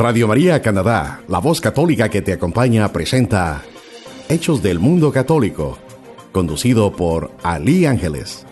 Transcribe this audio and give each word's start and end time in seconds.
Radio 0.00 0.26
María 0.26 0.62
Canadá, 0.62 1.20
la 1.28 1.40
voz 1.40 1.60
católica 1.60 2.08
que 2.08 2.22
te 2.22 2.32
acompaña, 2.32 2.90
presenta 2.90 3.60
Hechos 4.30 4.62
del 4.62 4.78
Mundo 4.78 5.12
Católico, 5.12 5.76
conducido 6.32 6.90
por 6.90 7.32
Ali 7.42 7.84
Ángeles. 7.84 8.46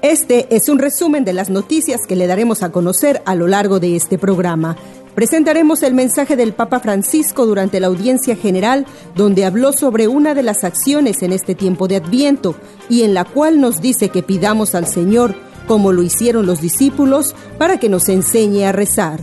Este 0.00 0.46
es 0.56 0.70
un 0.70 0.78
resumen 0.78 1.26
de 1.26 1.34
las 1.34 1.50
noticias 1.50 2.06
que 2.08 2.16
le 2.16 2.26
daremos 2.26 2.62
a 2.62 2.72
conocer 2.72 3.20
a 3.26 3.34
lo 3.34 3.48
largo 3.48 3.80
de 3.80 3.96
este 3.96 4.16
programa. 4.16 4.78
Presentaremos 5.14 5.82
el 5.82 5.92
mensaje 5.92 6.36
del 6.36 6.54
Papa 6.54 6.80
Francisco 6.80 7.44
durante 7.44 7.78
la 7.78 7.88
audiencia 7.88 8.34
general, 8.34 8.86
donde 9.14 9.44
habló 9.44 9.74
sobre 9.74 10.08
una 10.08 10.32
de 10.32 10.42
las 10.42 10.64
acciones 10.64 11.22
en 11.22 11.34
este 11.34 11.54
tiempo 11.54 11.86
de 11.86 11.96
Adviento 11.96 12.56
y 12.88 13.02
en 13.02 13.12
la 13.12 13.26
cual 13.26 13.60
nos 13.60 13.82
dice 13.82 14.08
que 14.08 14.22
pidamos 14.22 14.74
al 14.74 14.86
Señor, 14.86 15.34
como 15.68 15.92
lo 15.92 16.02
hicieron 16.02 16.46
los 16.46 16.62
discípulos, 16.62 17.34
para 17.58 17.78
que 17.78 17.90
nos 17.90 18.08
enseñe 18.08 18.64
a 18.64 18.72
rezar. 18.72 19.20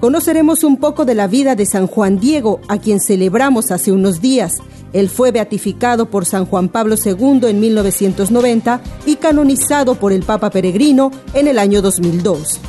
Conoceremos 0.00 0.62
un 0.62 0.76
poco 0.76 1.04
de 1.04 1.16
la 1.16 1.26
vida 1.26 1.56
de 1.56 1.66
San 1.66 1.88
Juan 1.88 2.20
Diego, 2.20 2.60
a 2.68 2.78
quien 2.78 3.00
celebramos 3.00 3.72
hace 3.72 3.90
unos 3.90 4.20
días. 4.20 4.58
Él 4.92 5.08
fue 5.08 5.32
beatificado 5.32 6.08
por 6.08 6.24
San 6.24 6.46
Juan 6.46 6.68
Pablo 6.68 6.94
II 7.04 7.40
en 7.48 7.58
1990 7.58 8.80
y 9.06 9.16
canonizado 9.16 9.96
por 9.96 10.12
el 10.12 10.22
Papa 10.22 10.50
Peregrino 10.50 11.10
en 11.34 11.48
el 11.48 11.58
año 11.58 11.82
2002. 11.82 12.60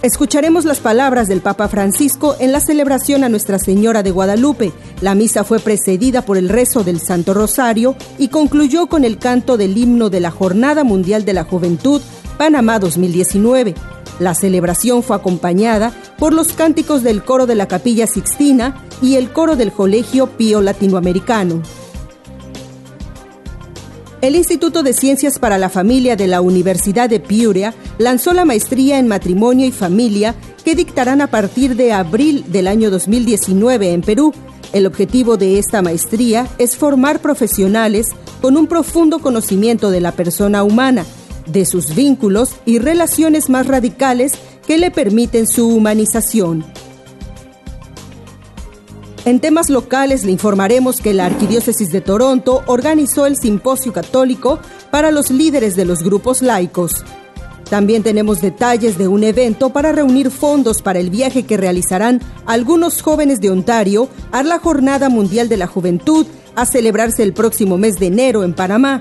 Escucharemos 0.00 0.64
las 0.64 0.80
palabras 0.80 1.28
del 1.28 1.42
Papa 1.42 1.68
Francisco 1.68 2.36
en 2.38 2.52
la 2.52 2.60
celebración 2.60 3.24
a 3.24 3.28
Nuestra 3.28 3.58
Señora 3.58 4.02
de 4.02 4.10
Guadalupe. 4.10 4.72
La 5.02 5.14
misa 5.14 5.44
fue 5.44 5.60
precedida 5.60 6.22
por 6.22 6.38
el 6.38 6.48
rezo 6.48 6.82
del 6.82 7.00
Santo 7.00 7.34
Rosario 7.34 7.94
y 8.18 8.28
concluyó 8.28 8.86
con 8.86 9.04
el 9.04 9.18
canto 9.18 9.58
del 9.58 9.76
himno 9.76 10.08
de 10.08 10.20
la 10.20 10.30
Jornada 10.30 10.82
Mundial 10.82 11.26
de 11.26 11.34
la 11.34 11.44
Juventud, 11.44 12.00
Panamá 12.38 12.78
2019. 12.78 13.74
La 14.18 14.34
celebración 14.34 15.02
fue 15.02 15.16
acompañada 15.16 15.92
por 16.18 16.32
los 16.32 16.52
cánticos 16.52 17.02
del 17.02 17.24
coro 17.24 17.46
de 17.46 17.54
la 17.54 17.68
Capilla 17.68 18.06
Sixtina 18.06 18.84
y 19.02 19.16
el 19.16 19.32
coro 19.32 19.56
del 19.56 19.72
Colegio 19.72 20.28
Pío 20.28 20.60
Latinoamericano. 20.60 21.62
El 24.20 24.36
Instituto 24.36 24.82
de 24.82 24.94
Ciencias 24.94 25.38
para 25.38 25.58
la 25.58 25.68
Familia 25.68 26.16
de 26.16 26.28
la 26.28 26.40
Universidad 26.40 27.10
de 27.10 27.20
Piura 27.20 27.74
lanzó 27.98 28.32
la 28.32 28.46
maestría 28.46 28.98
en 28.98 29.06
matrimonio 29.06 29.66
y 29.66 29.70
familia 29.70 30.34
que 30.64 30.74
dictarán 30.74 31.20
a 31.20 31.26
partir 31.26 31.76
de 31.76 31.92
abril 31.92 32.44
del 32.48 32.68
año 32.68 32.90
2019 32.90 33.92
en 33.92 34.00
Perú. 34.00 34.32
El 34.72 34.86
objetivo 34.86 35.36
de 35.36 35.58
esta 35.58 35.82
maestría 35.82 36.48
es 36.56 36.74
formar 36.74 37.20
profesionales 37.20 38.08
con 38.40 38.56
un 38.56 38.66
profundo 38.66 39.18
conocimiento 39.18 39.90
de 39.90 40.00
la 40.00 40.12
persona 40.12 40.62
humana, 40.62 41.04
de 41.46 41.64
sus 41.64 41.94
vínculos 41.94 42.56
y 42.64 42.78
relaciones 42.78 43.48
más 43.48 43.66
radicales 43.66 44.32
que 44.66 44.78
le 44.78 44.90
permiten 44.90 45.46
su 45.46 45.68
humanización. 45.68 46.64
En 49.24 49.40
temas 49.40 49.70
locales 49.70 50.24
le 50.24 50.32
informaremos 50.32 51.00
que 51.00 51.14
la 51.14 51.24
Arquidiócesis 51.24 51.90
de 51.90 52.02
Toronto 52.02 52.62
organizó 52.66 53.24
el 53.24 53.36
Simposio 53.36 53.92
Católico 53.92 54.58
para 54.90 55.10
los 55.10 55.30
líderes 55.30 55.76
de 55.76 55.86
los 55.86 56.02
grupos 56.02 56.42
laicos. 56.42 57.04
También 57.70 58.02
tenemos 58.02 58.42
detalles 58.42 58.98
de 58.98 59.08
un 59.08 59.24
evento 59.24 59.70
para 59.70 59.92
reunir 59.92 60.30
fondos 60.30 60.82
para 60.82 60.98
el 60.98 61.08
viaje 61.08 61.44
que 61.44 61.56
realizarán 61.56 62.20
algunos 62.44 63.00
jóvenes 63.00 63.40
de 63.40 63.48
Ontario 63.48 64.08
a 64.30 64.42
la 64.42 64.58
Jornada 64.58 65.08
Mundial 65.08 65.48
de 65.48 65.56
la 65.56 65.66
Juventud 65.66 66.26
a 66.54 66.66
celebrarse 66.66 67.22
el 67.22 67.32
próximo 67.32 67.78
mes 67.78 67.98
de 67.98 68.08
enero 68.08 68.44
en 68.44 68.52
Panamá. 68.52 69.00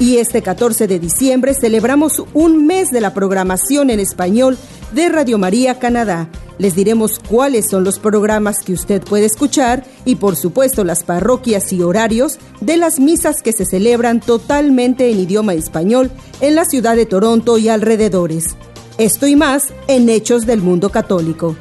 Y 0.00 0.16
este 0.16 0.40
14 0.40 0.86
de 0.86 0.98
diciembre 0.98 1.52
celebramos 1.52 2.24
un 2.32 2.66
mes 2.66 2.90
de 2.90 3.02
la 3.02 3.12
programación 3.12 3.90
en 3.90 4.00
español 4.00 4.56
de 4.94 5.10
Radio 5.10 5.36
María 5.36 5.78
Canadá. 5.78 6.30
Les 6.56 6.74
diremos 6.74 7.18
cuáles 7.18 7.68
son 7.68 7.84
los 7.84 7.98
programas 7.98 8.60
que 8.60 8.72
usted 8.72 9.02
puede 9.02 9.26
escuchar 9.26 9.84
y 10.06 10.16
por 10.16 10.36
supuesto 10.36 10.84
las 10.84 11.04
parroquias 11.04 11.70
y 11.74 11.82
horarios 11.82 12.38
de 12.62 12.78
las 12.78 12.98
misas 12.98 13.42
que 13.42 13.52
se 13.52 13.66
celebran 13.66 14.20
totalmente 14.20 15.10
en 15.10 15.20
idioma 15.20 15.52
español 15.52 16.10
en 16.40 16.54
la 16.54 16.64
ciudad 16.64 16.96
de 16.96 17.04
Toronto 17.04 17.58
y 17.58 17.68
alrededores. 17.68 18.56
Esto 18.96 19.26
y 19.26 19.36
más 19.36 19.64
en 19.86 20.08
Hechos 20.08 20.46
del 20.46 20.62
Mundo 20.62 20.88
Católico. 20.88 21.56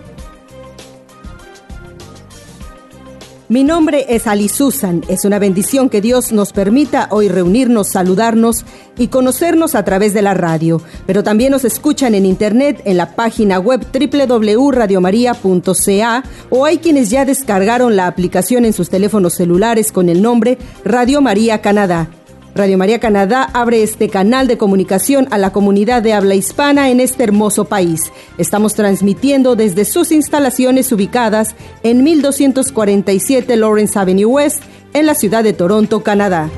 Mi 3.50 3.64
nombre 3.64 4.06
es 4.10 4.28
Ali 4.28 4.48
Susan. 4.48 5.04
Es 5.08 5.26
una 5.26 5.40
bendición 5.40 5.90
que 5.90 6.02
Dios 6.02 6.32
nos 6.32 6.54
permita 6.54 7.08
hoy 7.10 7.30
reunirnos, 7.30 7.90
saludarnos 7.90 8.64
y 8.96 9.08
conocernos 9.08 9.74
a 9.74 9.84
través 9.84 10.14
de 10.14 10.22
la 10.22 10.36
radio. 10.36 10.80
Pero 11.08 11.24
también 11.24 11.52
nos 11.52 11.66
escuchan 11.66 12.14
en 12.14 12.28
internet 12.28 12.84
en 12.86 12.98
la 12.98 13.16
página 13.16 13.58
web 13.58 13.84
www.radiomaria.ca 13.92 16.24
o 16.52 16.66
hay 16.66 16.78
quienes 16.78 17.10
ya 17.10 17.26
descargaron 17.26 17.96
la 17.96 18.06
aplicación 18.06 18.66
en 18.66 18.74
sus 18.74 18.92
teléfonos 18.92 19.34
celulares 19.34 19.92
con 19.92 20.10
el 20.10 20.22
nombre 20.22 20.60
Radio 20.86 21.20
María 21.20 21.60
Canadá. 21.60 22.08
Radio 22.56 22.78
María 22.78 23.00
Canadá 23.00 23.44
abre 23.54 23.84
este 23.84 24.10
canal 24.10 24.48
de 24.48 24.58
comunicación 24.58 25.28
a 25.32 25.38
la 25.38 25.52
comunidad 25.52 26.02
de 26.02 26.14
habla 26.14 26.36
hispana 26.36 26.90
en 26.90 27.00
este 27.00 27.24
hermoso 27.24 27.66
país. 27.66 28.12
Estamos 28.38 28.74
transmitiendo 28.74 29.56
desde 29.56 29.86
sus 29.86 30.12
instalaciones 30.12 30.92
ubicadas 30.92 31.56
en 31.84 32.04
1247 32.04 33.56
Lawrence 33.56 33.98
Avenue 33.98 34.26
West, 34.26 34.64
en 34.94 35.06
la 35.06 35.14
ciudad 35.14 35.44
de 35.44 35.54
Toronto, 35.54 36.02
Canadá. 36.02 36.50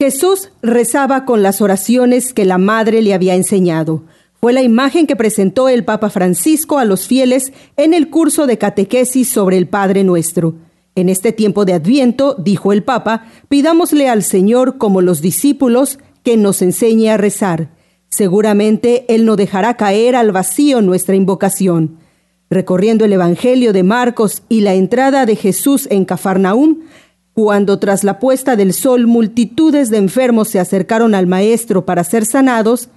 Jesús 0.00 0.50
rezaba 0.62 1.24
con 1.24 1.44
las 1.44 1.60
oraciones 1.60 2.34
que 2.34 2.44
la 2.44 2.58
madre 2.58 3.02
le 3.02 3.14
había 3.14 3.36
enseñado 3.36 4.02
fue 4.44 4.52
la 4.52 4.62
imagen 4.62 5.06
que 5.06 5.14
presentó 5.14 5.68
el 5.68 5.84
Papa 5.84 6.10
Francisco 6.10 6.80
a 6.80 6.84
los 6.84 7.06
fieles 7.06 7.52
en 7.76 7.94
el 7.94 8.10
curso 8.10 8.48
de 8.48 8.58
catequesis 8.58 9.28
sobre 9.28 9.56
el 9.56 9.68
Padre 9.68 10.02
Nuestro. 10.02 10.56
En 10.96 11.08
este 11.08 11.30
tiempo 11.30 11.64
de 11.64 11.74
Adviento, 11.74 12.34
dijo 12.36 12.72
el 12.72 12.82
Papa, 12.82 13.26
pidámosle 13.48 14.08
al 14.08 14.24
Señor 14.24 14.78
como 14.78 15.00
los 15.00 15.20
discípulos 15.20 16.00
que 16.24 16.36
nos 16.36 16.60
enseñe 16.60 17.10
a 17.10 17.16
rezar. 17.16 17.70
Seguramente 18.08 19.04
Él 19.06 19.26
no 19.26 19.36
dejará 19.36 19.76
caer 19.76 20.16
al 20.16 20.32
vacío 20.32 20.82
nuestra 20.82 21.14
invocación. 21.14 21.98
Recorriendo 22.50 23.04
el 23.04 23.12
Evangelio 23.12 23.72
de 23.72 23.84
Marcos 23.84 24.42
y 24.48 24.62
la 24.62 24.74
entrada 24.74 25.24
de 25.24 25.36
Jesús 25.36 25.86
en 25.88 26.04
Cafarnaúm, 26.04 26.80
cuando 27.32 27.78
tras 27.78 28.02
la 28.02 28.18
puesta 28.18 28.56
del 28.56 28.72
sol 28.72 29.06
multitudes 29.06 29.88
de 29.88 29.98
enfermos 29.98 30.48
se 30.48 30.58
acercaron 30.58 31.14
al 31.14 31.28
Maestro 31.28 31.86
para 31.86 32.02
ser 32.02 32.26
sanados, 32.26 32.88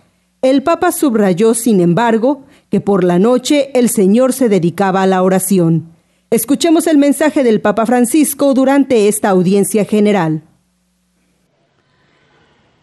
el 0.49 0.61
Papa 0.61 0.91
subrayó, 0.91 1.55
sin 1.55 1.81
embargo, 1.81 2.45
que 2.69 2.79
por 2.79 3.03
la 3.03 3.17
noche 3.17 3.71
el 3.73 3.89
Señor 3.89 4.31
se 4.31 4.47
dedicaba 4.47 5.01
a 5.01 5.07
la 5.07 5.23
oración. 5.23 5.89
Escuchemos 6.29 6.85
el 6.85 6.99
mensaje 6.99 7.43
del 7.43 7.61
Papa 7.61 7.87
Francisco 7.87 8.53
durante 8.53 9.07
esta 9.07 9.29
audiencia 9.29 9.85
general. 9.85 10.43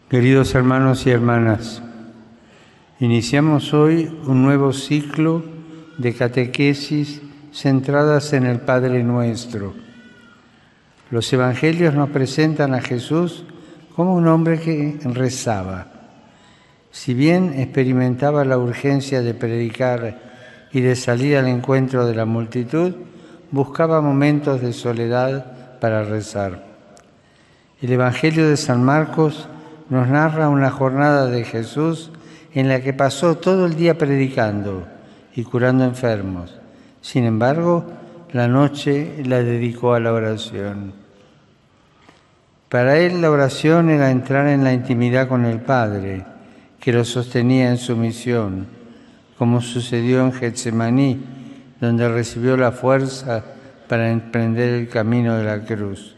Queridos 0.09 0.53
hermanos 0.55 1.07
y 1.07 1.11
hermanas, 1.11 1.81
iniciamos 2.99 3.73
hoy 3.73 4.11
un 4.27 4.43
nuevo 4.43 4.73
ciclo 4.73 5.45
de 5.97 6.13
catequesis 6.13 7.21
centradas 7.53 8.33
en 8.33 8.45
el 8.45 8.59
Padre 8.59 9.03
Nuestro. 9.03 9.73
Los 11.11 11.31
evangelios 11.31 11.93
nos 11.93 12.09
presentan 12.09 12.73
a 12.73 12.81
Jesús 12.81 13.45
como 13.95 14.15
un 14.15 14.27
hombre 14.27 14.59
que 14.59 14.99
rezaba 15.05 15.92
si 16.93 17.15
bien 17.15 17.59
experimentaba 17.59 18.45
la 18.45 18.59
urgencia 18.59 19.23
de 19.23 19.33
predicar 19.33 20.19
y 20.71 20.81
de 20.81 20.95
salir 20.95 21.35
al 21.37 21.47
encuentro 21.47 22.05
de 22.05 22.13
la 22.13 22.25
multitud, 22.25 22.93
buscaba 23.49 23.99
momentos 23.99 24.61
de 24.61 24.73
soledad 24.73 25.79
para 25.79 26.03
rezar. 26.03 26.63
El 27.81 27.91
Evangelio 27.91 28.47
de 28.47 28.57
San 28.57 28.83
Marcos 28.83 29.49
nos 29.89 30.07
narra 30.07 30.49
una 30.49 30.69
jornada 30.69 31.25
de 31.25 31.43
Jesús 31.43 32.11
en 32.53 32.69
la 32.69 32.79
que 32.81 32.93
pasó 32.93 33.37
todo 33.37 33.65
el 33.65 33.75
día 33.75 33.97
predicando 33.97 34.85
y 35.35 35.43
curando 35.45 35.85
enfermos. 35.85 36.59
Sin 37.01 37.25
embargo, 37.25 37.85
la 38.33 38.47
noche 38.47 39.23
la 39.25 39.41
dedicó 39.41 39.95
a 39.95 39.99
la 39.99 40.13
oración. 40.13 40.93
Para 42.69 42.99
él 42.99 43.19
la 43.19 43.31
oración 43.31 43.89
era 43.89 44.11
entrar 44.11 44.47
en 44.47 44.63
la 44.63 44.73
intimidad 44.73 45.27
con 45.27 45.45
el 45.45 45.59
Padre 45.59 46.32
que 46.83 46.91
lo 46.91 47.05
sostenía 47.05 47.69
en 47.69 47.77
su 47.77 47.95
misión, 47.95 48.67
como 49.37 49.61
sucedió 49.61 50.19
en 50.19 50.33
Getsemaní, 50.33 51.17
donde 51.79 52.09
recibió 52.09 52.57
la 52.57 52.73
fuerza 52.73 53.41
para 53.87 54.11
emprender 54.11 54.73
el 54.73 54.89
camino 54.89 55.37
de 55.37 55.45
la 55.45 55.63
cruz. 55.63 56.17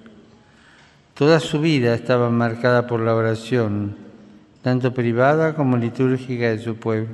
Toda 1.13 1.39
su 1.39 1.61
vida 1.61 1.93
estaba 1.93 2.31
marcada 2.31 2.87
por 2.87 2.99
la 2.99 3.13
oración, 3.13 3.95
tanto 4.63 4.91
privada 4.91 5.53
como 5.53 5.77
litúrgica 5.77 6.49
de 6.49 6.57
su 6.57 6.77
pueblo. 6.77 7.13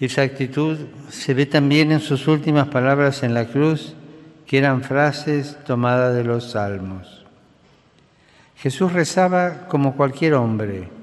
Esa 0.00 0.22
actitud 0.22 0.78
se 1.08 1.32
ve 1.32 1.46
también 1.46 1.92
en 1.92 2.00
sus 2.00 2.26
últimas 2.26 2.66
palabras 2.66 3.22
en 3.22 3.34
la 3.34 3.44
cruz, 3.44 3.94
que 4.48 4.58
eran 4.58 4.82
frases 4.82 5.56
tomadas 5.64 6.16
de 6.16 6.24
los 6.24 6.50
salmos. 6.50 7.24
Jesús 8.56 8.92
rezaba 8.92 9.68
como 9.68 9.94
cualquier 9.94 10.34
hombre, 10.34 10.95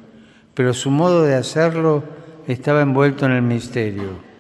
pero 0.53 0.73
su 0.73 0.91
modo 0.91 1.23
de 1.23 1.35
hacerlo 1.35 2.03
estaba 2.47 2.81
envuelto 2.81 3.25
en 3.25 3.31
el 3.33 3.41
misterio. 3.41 4.33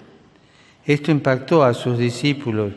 Esto 0.85 1.11
impactó 1.11 1.63
a 1.63 1.73
sus 1.73 1.97
discípulos 1.97 2.73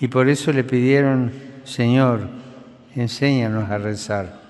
y 0.00 0.08
por 0.08 0.28
eso 0.28 0.52
le 0.52 0.64
pidieron, 0.64 1.32
Señor, 1.64 2.28
enséñanos 2.94 3.70
a 3.70 3.78
rezar. 3.78 4.40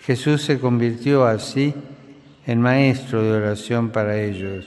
Jesús 0.00 0.42
se 0.42 0.58
convirtió 0.58 1.24
así 1.24 1.74
en 2.46 2.60
maestro 2.60 3.22
de 3.22 3.32
oración 3.32 3.90
para 3.90 4.20
ellos, 4.20 4.66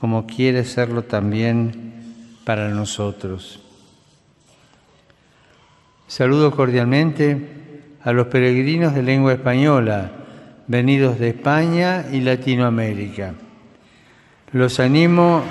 como 0.00 0.26
quiere 0.26 0.64
serlo 0.64 1.02
también 1.02 1.92
para 2.44 2.68
nosotros. 2.68 3.60
Saludo 6.06 6.52
cordialmente 6.52 7.48
a 8.02 8.12
los 8.12 8.28
peregrinos 8.28 8.94
de 8.94 9.02
lengua 9.02 9.32
española, 9.32 10.12
venidos 10.66 11.18
de 11.18 11.28
España 11.28 12.06
y 12.12 12.20
Latinoamérica. 12.20 13.34
Los 14.52 14.80
animo 14.80 15.42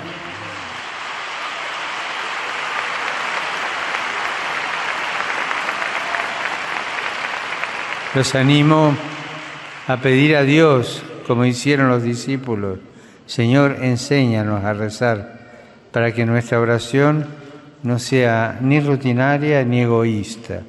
Los 8.14 8.34
animo 8.34 8.96
a 9.86 9.98
pedir 9.98 10.36
a 10.36 10.42
Dios, 10.42 11.02
como 11.26 11.44
hicieron 11.44 11.90
los 11.90 12.02
discípulos, 12.02 12.78
Señor, 13.26 13.76
enséñanos 13.82 14.64
a 14.64 14.72
rezar 14.72 15.38
para 15.92 16.12
que 16.12 16.24
nuestra 16.24 16.58
oración 16.58 17.26
no 17.82 17.98
sea 17.98 18.58
ni 18.62 18.80
rutinaria 18.80 19.62
ni 19.66 19.82
egoísta, 19.82 20.62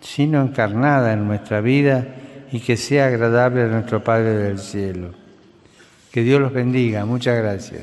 sino 0.00 0.40
encarnada 0.40 1.14
en 1.14 1.26
nuestra 1.26 1.60
vida 1.60 2.06
y 2.52 2.60
que 2.60 2.76
sea 2.76 3.06
agradable 3.06 3.62
a 3.62 3.66
nuestro 3.66 4.02
Padre 4.02 4.36
del 4.36 4.58
Cielo. 4.58 5.10
Que 6.10 6.22
Dios 6.22 6.40
los 6.40 6.52
bendiga. 6.52 7.04
Muchas 7.04 7.36
gracias. 7.36 7.82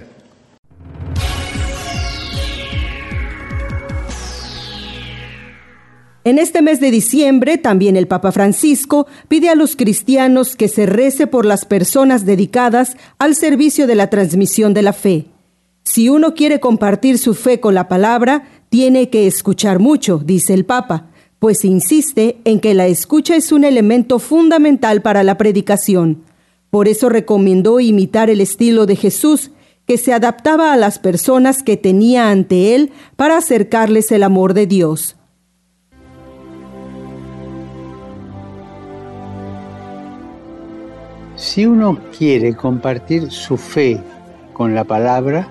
En 6.24 6.40
este 6.40 6.64
mes 6.64 6.80
de 6.80 6.90
diciembre, 6.90 7.60
también 7.60 7.96
el 7.96 8.08
Papa 8.08 8.32
Francisco 8.32 9.06
pide 9.28 9.50
a 9.50 9.56
los 9.56 9.76
cristianos 9.76 10.56
que 10.56 10.68
se 10.68 10.88
rece 10.88 11.28
por 11.28 11.46
las 11.46 11.66
personas 11.66 12.26
dedicadas 12.26 12.98
al 13.20 13.36
servicio 13.36 13.86
de 13.86 13.94
la 13.94 14.10
transmisión 14.10 14.74
de 14.74 14.82
la 14.82 14.94
fe. 14.94 15.28
Si 15.84 16.10
uno 16.10 16.34
quiere 16.34 16.60
compartir 16.60 17.20
su 17.20 17.36
fe 17.36 17.60
con 17.60 17.76
la 17.76 17.88
palabra, 17.88 18.48
tiene 18.70 19.12
que 19.12 19.28
escuchar 19.28 19.78
mucho, 19.78 20.18
dice 20.18 20.56
el 20.56 20.66
Papa, 20.66 21.12
pues 21.46 21.64
insiste 21.64 22.38
en 22.44 22.60
que 22.60 22.74
la 22.74 22.88
escucha 22.88 23.36
es 23.36 23.52
un 23.52 23.66
elemento 23.66 24.18
fundamental 24.18 25.04
para 25.04 25.22
la 25.22 25.38
predicación. 25.38 26.24
Por 26.72 26.88
eso 26.88 27.08
recomendó 27.08 27.80
imitar 27.80 28.32
el 28.32 28.42
estilo 28.42 28.88
de 28.88 28.96
Jesús, 28.96 29.52
que 29.86 30.00
se 30.00 30.12
adaptaba 30.12 30.74
a 30.74 30.76
las 30.76 30.98
personas 30.98 31.62
que 31.62 31.78
tenía 31.78 32.32
ante 32.32 32.74
él 32.74 32.92
para 33.16 33.38
acercarles 33.38 34.12
el 34.12 34.24
amor 34.24 34.56
de 34.56 34.66
Dios. 34.66 35.18
Si 41.36 41.68
uno 41.68 42.00
quiere 42.18 42.56
compartir 42.56 43.30
su 43.30 43.56
fe 43.56 44.02
con 44.52 44.74
la 44.74 44.84
palabra, 44.84 45.48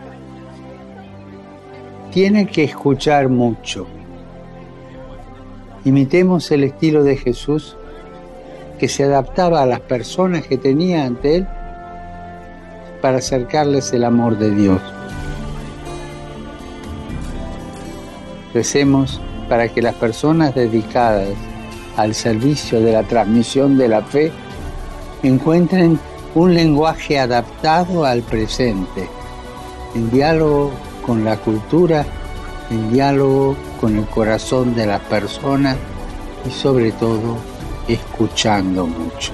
tiene 2.11 2.49
que 2.49 2.65
escuchar 2.65 3.29
mucho. 3.29 3.87
Imitemos 5.85 6.51
el 6.51 6.65
estilo 6.65 7.05
de 7.05 7.17
Jesús 7.17 7.77
que 8.79 8.89
se 8.89 9.05
adaptaba 9.05 9.63
a 9.63 9.67
las 9.67 9.81
personas 9.81 10.47
que 10.47 10.57
tenía 10.57 11.05
ante 11.05 11.37
él 11.37 11.47
para 13.03 13.19
acercarles 13.19 13.93
el 13.93 14.05
amor 14.05 14.39
de 14.39 14.51
Dios. 14.51 14.81
Recemos 18.55 19.21
para 19.49 19.69
que 19.69 19.83
las 19.83 19.95
personas 19.97 20.55
dedicadas 20.55 21.29
al 21.97 22.15
servicio 22.15 22.81
de 22.81 22.93
la 22.93 23.03
transmisión 23.03 23.77
de 23.77 23.89
la 23.89 24.03
fe 24.03 24.33
encuentren 25.23 25.99
un 26.35 26.55
lenguaje 26.55 27.19
adaptado 27.19 28.05
al 28.05 28.23
presente, 28.23 29.09
en 29.95 30.11
diálogo 30.11 30.73
con 31.05 31.25
la 31.25 31.37
cultura, 31.37 32.05
en 32.71 32.93
diálogo 32.93 33.55
con 33.85 33.99
el 33.99 34.07
corazón 34.07 34.75
de 34.75 34.87
las 34.87 35.03
personas 35.03 35.77
y 36.49 36.51
sobre 36.51 36.91
todo 36.93 37.37
escuchando 37.87 38.87
mucho. 38.87 39.31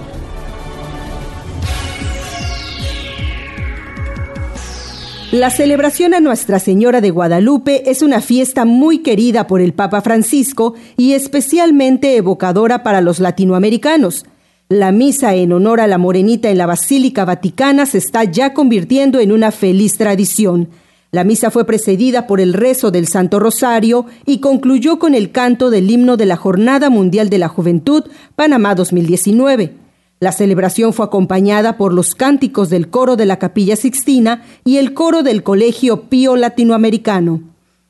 La 5.30 5.50
celebración 5.50 6.14
a 6.14 6.20
Nuestra 6.20 6.58
Señora 6.58 7.00
de 7.00 7.10
Guadalupe 7.10 7.88
es 7.88 8.02
una 8.02 8.20
fiesta 8.20 8.64
muy 8.64 9.04
querida 9.04 9.46
por 9.46 9.60
el 9.60 9.72
Papa 9.72 10.00
Francisco 10.00 10.74
y 10.96 11.12
especialmente 11.12 12.16
evocadora 12.16 12.82
para 12.82 13.00
los 13.00 13.20
latinoamericanos. 13.20 14.26
La 14.68 14.90
misa 14.90 15.32
en 15.36 15.52
honor 15.52 15.80
a 15.80 15.86
la 15.86 15.98
Morenita 15.98 16.50
en 16.50 16.58
la 16.58 16.66
Basílica 16.66 17.24
Vaticana 17.24 17.86
se 17.86 17.98
está 17.98 18.24
ya 18.24 18.52
convirtiendo 18.52 19.20
en 19.20 19.30
una 19.30 19.52
feliz 19.52 19.96
tradición. 19.96 20.70
La 21.12 21.24
misa 21.24 21.50
fue 21.50 21.64
precedida 21.64 22.28
por 22.28 22.40
el 22.40 22.52
rezo 22.52 22.92
del 22.92 23.08
Santo 23.08 23.40
Rosario 23.40 24.06
y 24.26 24.38
concluyó 24.38 25.00
con 25.00 25.14
el 25.14 25.32
canto 25.32 25.70
del 25.70 25.90
himno 25.90 26.16
de 26.16 26.26
la 26.26 26.36
Jornada 26.36 26.88
Mundial 26.88 27.30
de 27.30 27.38
la 27.38 27.48
Juventud, 27.48 28.04
Panamá 28.36 28.76
2019. 28.76 29.74
La 30.20 30.30
celebración 30.30 30.92
fue 30.92 31.06
acompañada 31.06 31.76
por 31.76 31.92
los 31.92 32.14
cánticos 32.14 32.70
del 32.70 32.90
coro 32.90 33.16
de 33.16 33.26
la 33.26 33.38
Capilla 33.38 33.74
Sixtina 33.74 34.44
y 34.64 34.76
el 34.76 34.94
coro 34.94 35.24
del 35.24 35.42
Colegio 35.42 36.08
Pío 36.08 36.36
Latinoamericano. 36.36 37.42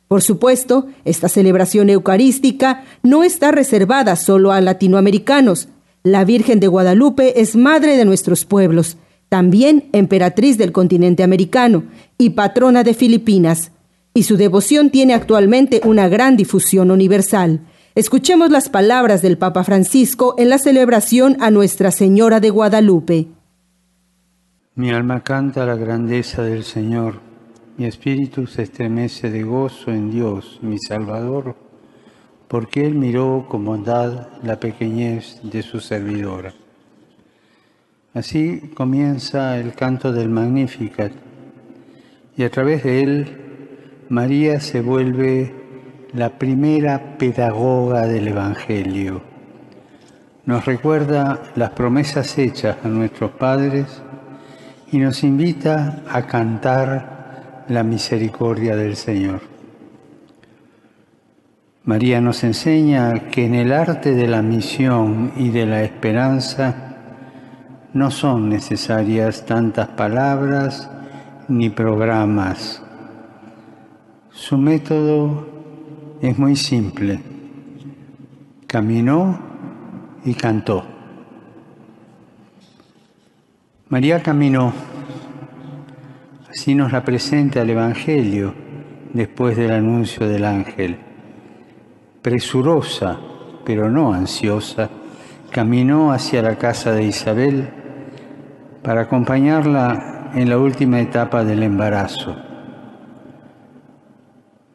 Por 0.08 0.22
supuesto, 0.22 0.87
esta 1.05 1.28
celebración 1.28 1.90
eucarística 1.90 2.84
no 3.02 3.22
está 3.22 3.52
reservada 3.52 4.17
solo 4.17 4.50
a 4.50 4.61
latinoamericanos, 4.61 5.69
la 6.02 6.25
Virgen 6.25 6.61
de 6.61 6.67
Guadalupe 6.67 7.43
es 7.43 7.56
madre 7.56 7.99
de 7.99 8.06
nuestros 8.06 8.46
pueblos, 8.46 8.96
también 9.28 9.90
emperatriz 9.93 10.56
del 10.56 10.72
continente 10.72 11.22
americano 11.22 11.84
y 12.20 12.31
patrona 12.31 12.84
de 12.84 12.94
Filipinas, 12.94 13.72
y 14.14 14.22
su 14.22 14.37
devoción 14.37 14.90
tiene 14.90 15.14
actualmente 15.14 15.81
una 15.84 16.08
gran 16.08 16.37
difusión 16.37 16.90
universal. 16.90 17.61
Escuchemos 17.96 18.50
las 18.50 18.69
palabras 18.69 19.22
del 19.22 19.38
Papa 19.38 19.64
Francisco 19.64 20.34
en 20.38 20.50
la 20.50 20.58
celebración 20.58 21.37
a 21.40 21.50
Nuestra 21.50 21.90
Señora 21.90 22.38
de 22.38 22.50
Guadalupe. 22.50 23.28
Mi 24.74 24.91
alma 24.91 25.24
canta 25.24 25.67
la 25.67 25.74
grandeza 25.74 26.43
del 26.43 26.62
Señor, 26.62 27.20
mi 27.77 27.86
espíritu 27.86 28.46
se 28.46 28.62
estremece 28.62 29.31
de 29.31 29.43
gozo 29.43 29.91
en 29.91 30.10
Dios, 30.10 30.60
mi 30.62 30.79
Salvador 30.79 31.56
porque 32.50 32.84
él 32.84 32.96
miró 32.96 33.46
con 33.48 33.65
bondad 33.65 34.27
la 34.43 34.58
pequeñez 34.58 35.39
de 35.44 35.62
su 35.62 35.79
servidora. 35.79 36.53
Así 38.12 38.72
comienza 38.74 39.56
el 39.56 39.72
canto 39.74 40.12
del 40.12 40.31
Magnificat 40.31 41.12
y 42.41 42.43
a 42.43 42.51
través 42.51 42.85
de 42.85 43.03
él 43.03 43.27
María 44.09 44.61
se 44.61 44.81
vuelve 44.81 45.53
la 46.15 46.39
primera 46.39 47.19
pedagoga 47.19 48.06
del 48.06 48.29
Evangelio. 48.29 49.20
Nos 50.47 50.65
recuerda 50.65 51.43
las 51.55 51.73
promesas 51.73 52.39
hechas 52.39 52.79
a 52.82 52.89
nuestros 52.89 53.32
padres 53.32 54.03
y 54.91 54.97
nos 54.97 55.23
invita 55.23 56.03
a 56.11 56.27
cantar 56.27 57.67
la 57.69 57.82
misericordia 57.82 58.75
del 58.75 58.97
Señor. 58.97 59.43
María 61.85 62.23
nos 62.23 62.43
enseña 62.43 63.29
que 63.31 63.44
en 63.44 63.55
el 63.55 63.70
arte 63.70 64.15
de 64.15 64.27
la 64.27 64.41
misión 64.41 65.32
y 65.37 65.51
de 65.51 65.67
la 65.67 65.82
esperanza 65.82 66.97
no 67.93 68.11
son 68.11 68.49
necesarias 68.49 69.44
tantas 69.44 69.89
palabras 69.89 70.91
ni 71.51 71.69
programas. 71.69 72.83
Su 74.31 74.57
método 74.57 75.47
es 76.23 76.39
muy 76.39 76.57
simple. 76.57 77.21
Caminó 78.67 79.39
y 80.25 80.35
cantó. 80.35 80.85
María 83.89 84.23
caminó, 84.23 84.73
así 86.49 86.75
nos 86.75 86.93
la 86.93 87.05
presenta 87.05 87.63
el 87.63 87.71
Evangelio 87.71 88.55
después 89.13 89.57
del 89.57 89.73
anuncio 89.73 90.29
del 90.29 90.45
ángel 90.45 91.11
presurosa, 92.23 93.19
pero 93.65 93.91
no 93.91 94.13
ansiosa, 94.13 94.91
caminó 95.51 96.13
hacia 96.13 96.43
la 96.43 96.57
casa 96.57 96.93
de 96.93 97.05
Isabel 97.05 97.71
para 98.83 99.03
acompañarla 99.03 100.19
en 100.34 100.49
la 100.49 100.58
última 100.58 101.01
etapa 101.01 101.44
del 101.44 101.63
embarazo. 101.63 102.37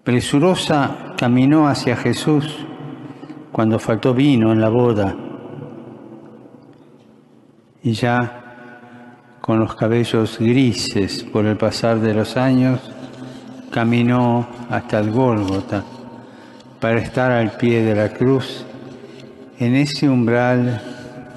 Presurosa 0.04 1.14
caminó 1.18 1.68
hacia 1.68 1.96
Jesús 1.96 2.66
cuando 3.52 3.80
faltó 3.80 4.14
vino 4.14 4.52
en 4.52 4.62
la 4.62 4.70
boda 4.70 5.16
y 7.82 7.94
ya 7.94 8.42
con 9.42 9.60
los 9.60 9.76
cabellos 9.76 10.40
grises 10.40 11.24
por 11.24 11.46
el 11.46 11.56
pasar 11.56 12.00
de 12.00 12.16
los 12.16 12.36
años, 12.36 12.80
caminó 13.70 14.48
hasta 14.72 15.00
el 15.00 15.12
Gólgota 15.12 15.84
para 16.80 17.00
estar 17.00 17.32
al 17.32 17.52
pie 17.52 17.84
de 17.84 17.94
la 17.94 18.10
cruz 18.10 18.66
en 19.60 19.76
ese 19.76 20.10
umbral 20.10 20.82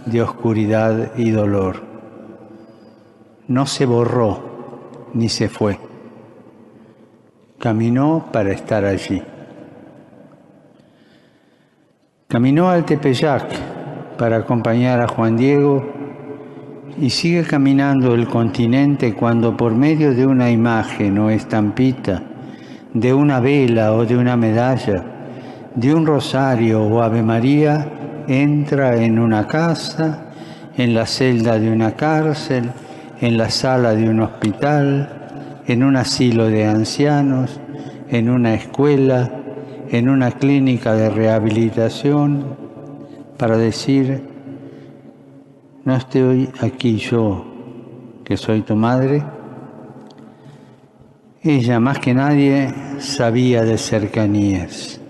de 0.06 0.22
oscuridad 0.22 1.12
y 1.18 1.30
dolor. 1.30 1.82
No 3.48 3.64
se 3.64 3.86
borró 3.86 5.08
ni 5.14 5.30
se 5.30 5.48
fue. 5.48 5.78
Caminó 7.58 8.26
para 8.30 8.52
estar 8.52 8.84
allí. 8.84 9.22
Caminó 12.28 12.68
al 12.68 12.84
Tepeyac 12.84 13.48
para 14.18 14.36
acompañar 14.36 15.00
a 15.00 15.08
Juan 15.08 15.38
Diego 15.38 15.82
y 17.00 17.08
sigue 17.08 17.42
caminando 17.42 18.14
el 18.14 18.28
continente 18.28 19.14
cuando 19.14 19.56
por 19.56 19.74
medio 19.74 20.12
de 20.12 20.26
una 20.26 20.50
imagen 20.50 21.18
o 21.18 21.30
estampita, 21.30 22.22
de 22.92 23.14
una 23.14 23.40
vela 23.40 23.94
o 23.94 24.04
de 24.04 24.18
una 24.18 24.36
medalla, 24.36 25.04
de 25.74 25.94
un 25.94 26.04
rosario 26.04 26.82
o 26.82 27.00
Ave 27.00 27.22
María, 27.22 28.24
entra 28.28 28.96
en 28.96 29.18
una 29.18 29.46
casa, 29.46 30.26
en 30.76 30.92
la 30.92 31.06
celda 31.06 31.58
de 31.58 31.72
una 31.72 31.92
cárcel, 31.92 32.70
en 33.20 33.36
la 33.36 33.50
sala 33.50 33.94
de 33.94 34.08
un 34.08 34.20
hospital, 34.20 35.62
en 35.66 35.82
un 35.82 35.96
asilo 35.96 36.46
de 36.46 36.66
ancianos, 36.66 37.60
en 38.08 38.30
una 38.30 38.54
escuela, 38.54 39.30
en 39.90 40.08
una 40.08 40.32
clínica 40.32 40.94
de 40.94 41.10
rehabilitación, 41.10 42.56
para 43.36 43.56
decir, 43.56 44.22
no 45.84 45.96
estoy 45.96 46.48
aquí 46.60 46.96
yo, 46.96 47.44
que 48.24 48.36
soy 48.36 48.62
tu 48.62 48.76
madre. 48.76 49.22
Ella 51.42 51.80
más 51.80 51.98
que 51.98 52.14
nadie 52.14 52.74
sabía 52.98 53.64
de 53.64 53.78
cercanías. 53.78 55.00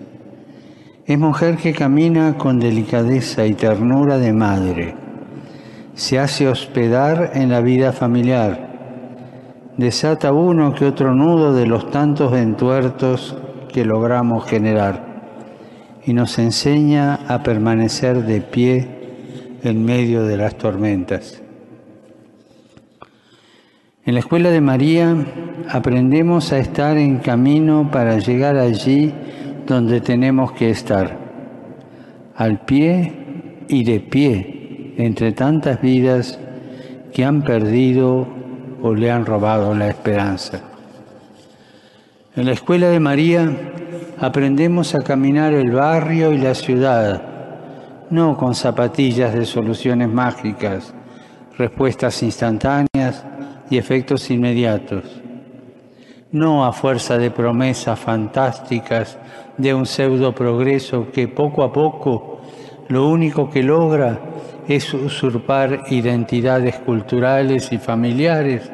Es 1.07 1.19
mujer 1.19 1.57
que 1.57 1.73
camina 1.73 2.37
con 2.37 2.61
delicadeza 2.61 3.47
y 3.47 3.55
ternura 3.55 4.19
de 4.19 4.33
madre. 4.33 5.08
Se 5.99 6.17
hace 6.21 6.47
hospedar 6.47 7.33
en 7.35 7.49
la 7.49 7.61
vida 7.61 7.93
familiar. 7.93 8.69
Desata 9.76 10.33
uno 10.33 10.73
que 10.73 10.85
otro 10.85 11.12
nudo 11.12 11.52
de 11.52 11.67
los 11.67 11.90
tantos 11.90 12.33
entuertos 12.35 13.37
que 13.73 13.85
logramos 13.85 14.47
generar 14.47 15.99
y 16.07 16.12
nos 16.12 16.38
enseña 16.38 17.19
a 17.26 17.43
permanecer 17.43 18.23
de 18.23 18.40
pie 18.40 18.87
en 19.64 19.85
medio 19.85 20.23
de 20.23 20.37
las 20.37 20.55
tormentas. 20.57 21.43
En 24.07 24.14
la 24.14 24.21
escuela 24.21 24.50
de 24.50 24.61
María 24.61 25.17
aprendemos 25.69 26.52
a 26.52 26.59
estar 26.59 26.97
en 26.97 27.19
camino 27.19 27.90
para 27.90 28.19
llegar 28.19 28.57
allí 28.57 29.12
donde 29.67 30.00
tenemos 30.00 30.52
que 30.52 30.71
estar, 30.71 31.19
al 32.37 32.61
pie 32.61 33.64
y 33.67 33.83
de 33.83 33.99
pie, 33.99 34.58
entre 34.99 35.31
tantas 35.33 35.81
vidas 35.81 36.38
que 37.14 37.25
han 37.25 37.43
perdido 37.43 38.26
o 38.83 38.95
le 38.95 39.11
han 39.11 39.25
robado 39.25 39.73
la 39.75 39.88
esperanza. 39.88 40.61
En 42.35 42.47
la 42.47 42.52
escuela 42.52 42.88
de 42.88 43.00
María 43.00 43.49
aprendemos 44.19 44.97
a 44.97 45.02
caminar 45.02 45.55
el 45.55 45.71
barrio 45.71 46.33
y 46.33 46.38
la 46.38 46.55
ciudad, 46.55 47.23
no 48.11 48.37
con 48.37 48.57
zapatillas 48.57 49.35
de 49.35 49.47
soluciones 49.47 50.09
mágicas, 50.09 50.93
respuestas 51.57 52.21
instantáneas 52.25 53.25
y 53.71 53.78
efectos 53.78 54.28
inmediatos, 54.31 55.05
no 56.33 56.64
a 56.64 56.73
fuerza 56.73 57.19
de 57.19 57.31
promesas 57.31 57.99
fantásticas 58.00 59.17
de 59.57 59.75
un 59.75 59.87
pseudo 59.87 60.35
progreso 60.35 61.12
que 61.12 61.28
poco 61.28 61.62
a 61.62 61.73
poco 61.73 62.40
lo 62.88 63.09
único 63.09 63.49
que 63.49 63.62
logra 63.62 64.19
es 64.69 64.93
usurpar 64.93 65.85
identidades 65.89 66.77
culturales 66.77 67.73
y 67.73 67.79
familiares 67.79 68.71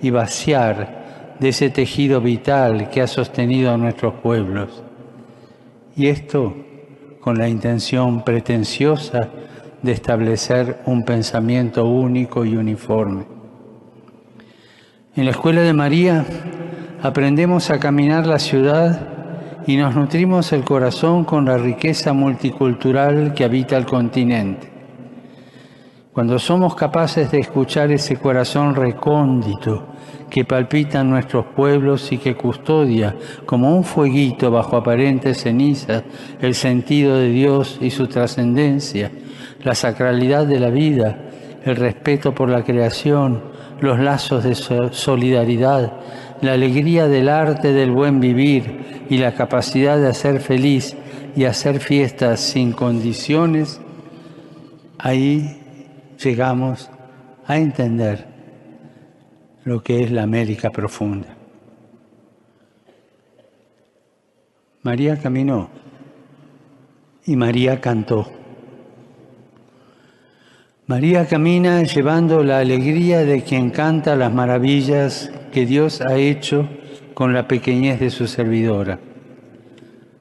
y 0.00 0.10
vaciar 0.10 1.34
de 1.40 1.48
ese 1.48 1.70
tejido 1.70 2.20
vital 2.20 2.88
que 2.88 3.02
ha 3.02 3.06
sostenido 3.08 3.72
a 3.72 3.76
nuestros 3.76 4.14
pueblos. 4.14 4.82
Y 5.96 6.06
esto 6.06 6.54
con 7.20 7.36
la 7.38 7.48
intención 7.48 8.22
pretenciosa 8.22 9.28
de 9.82 9.92
establecer 9.92 10.82
un 10.86 11.04
pensamiento 11.04 11.84
único 11.84 12.44
y 12.44 12.56
uniforme. 12.56 13.24
En 15.16 15.24
la 15.24 15.32
Escuela 15.32 15.62
de 15.62 15.72
María 15.72 16.24
aprendemos 17.02 17.70
a 17.70 17.78
caminar 17.78 18.26
la 18.26 18.38
ciudad 18.38 19.08
y 19.66 19.76
nos 19.76 19.94
nutrimos 19.94 20.52
el 20.52 20.64
corazón 20.64 21.24
con 21.24 21.46
la 21.46 21.56
riqueza 21.56 22.12
multicultural 22.12 23.34
que 23.34 23.44
habita 23.44 23.76
el 23.76 23.86
continente. 23.86 24.73
Cuando 26.14 26.38
somos 26.38 26.76
capaces 26.76 27.32
de 27.32 27.40
escuchar 27.40 27.90
ese 27.90 28.14
corazón 28.14 28.76
recóndito 28.76 29.88
que 30.30 30.44
palpita 30.44 31.00
en 31.00 31.10
nuestros 31.10 31.46
pueblos 31.56 32.12
y 32.12 32.18
que 32.18 32.36
custodia 32.36 33.16
como 33.44 33.76
un 33.76 33.82
fueguito 33.82 34.48
bajo 34.48 34.76
aparentes 34.76 35.42
cenizas 35.42 36.04
el 36.40 36.54
sentido 36.54 37.16
de 37.16 37.30
Dios 37.30 37.78
y 37.80 37.90
su 37.90 38.06
trascendencia, 38.06 39.10
la 39.64 39.74
sacralidad 39.74 40.46
de 40.46 40.60
la 40.60 40.70
vida, 40.70 41.18
el 41.64 41.74
respeto 41.74 42.32
por 42.32 42.48
la 42.48 42.62
creación, 42.62 43.42
los 43.80 43.98
lazos 43.98 44.44
de 44.44 44.54
solidaridad, 44.54 45.94
la 46.42 46.52
alegría 46.52 47.08
del 47.08 47.28
arte 47.28 47.72
del 47.72 47.90
buen 47.90 48.20
vivir 48.20 49.06
y 49.10 49.18
la 49.18 49.34
capacidad 49.34 49.98
de 49.98 50.06
hacer 50.06 50.38
feliz 50.38 50.96
y 51.34 51.46
hacer 51.46 51.80
fiestas 51.80 52.38
sin 52.38 52.70
condiciones, 52.70 53.80
ahí 54.96 55.60
llegamos 56.22 56.90
a 57.46 57.58
entender 57.58 58.26
lo 59.64 59.82
que 59.82 60.02
es 60.02 60.10
la 60.10 60.22
América 60.22 60.70
profunda. 60.70 61.28
María 64.82 65.18
caminó 65.18 65.70
y 67.24 67.36
María 67.36 67.80
cantó. 67.80 68.30
María 70.86 71.26
camina 71.26 71.82
llevando 71.82 72.44
la 72.44 72.58
alegría 72.58 73.24
de 73.24 73.42
quien 73.42 73.70
canta 73.70 74.16
las 74.16 74.34
maravillas 74.34 75.32
que 75.50 75.64
Dios 75.64 76.02
ha 76.02 76.16
hecho 76.16 76.68
con 77.14 77.32
la 77.32 77.48
pequeñez 77.48 78.00
de 78.00 78.10
su 78.10 78.26
servidora. 78.26 78.98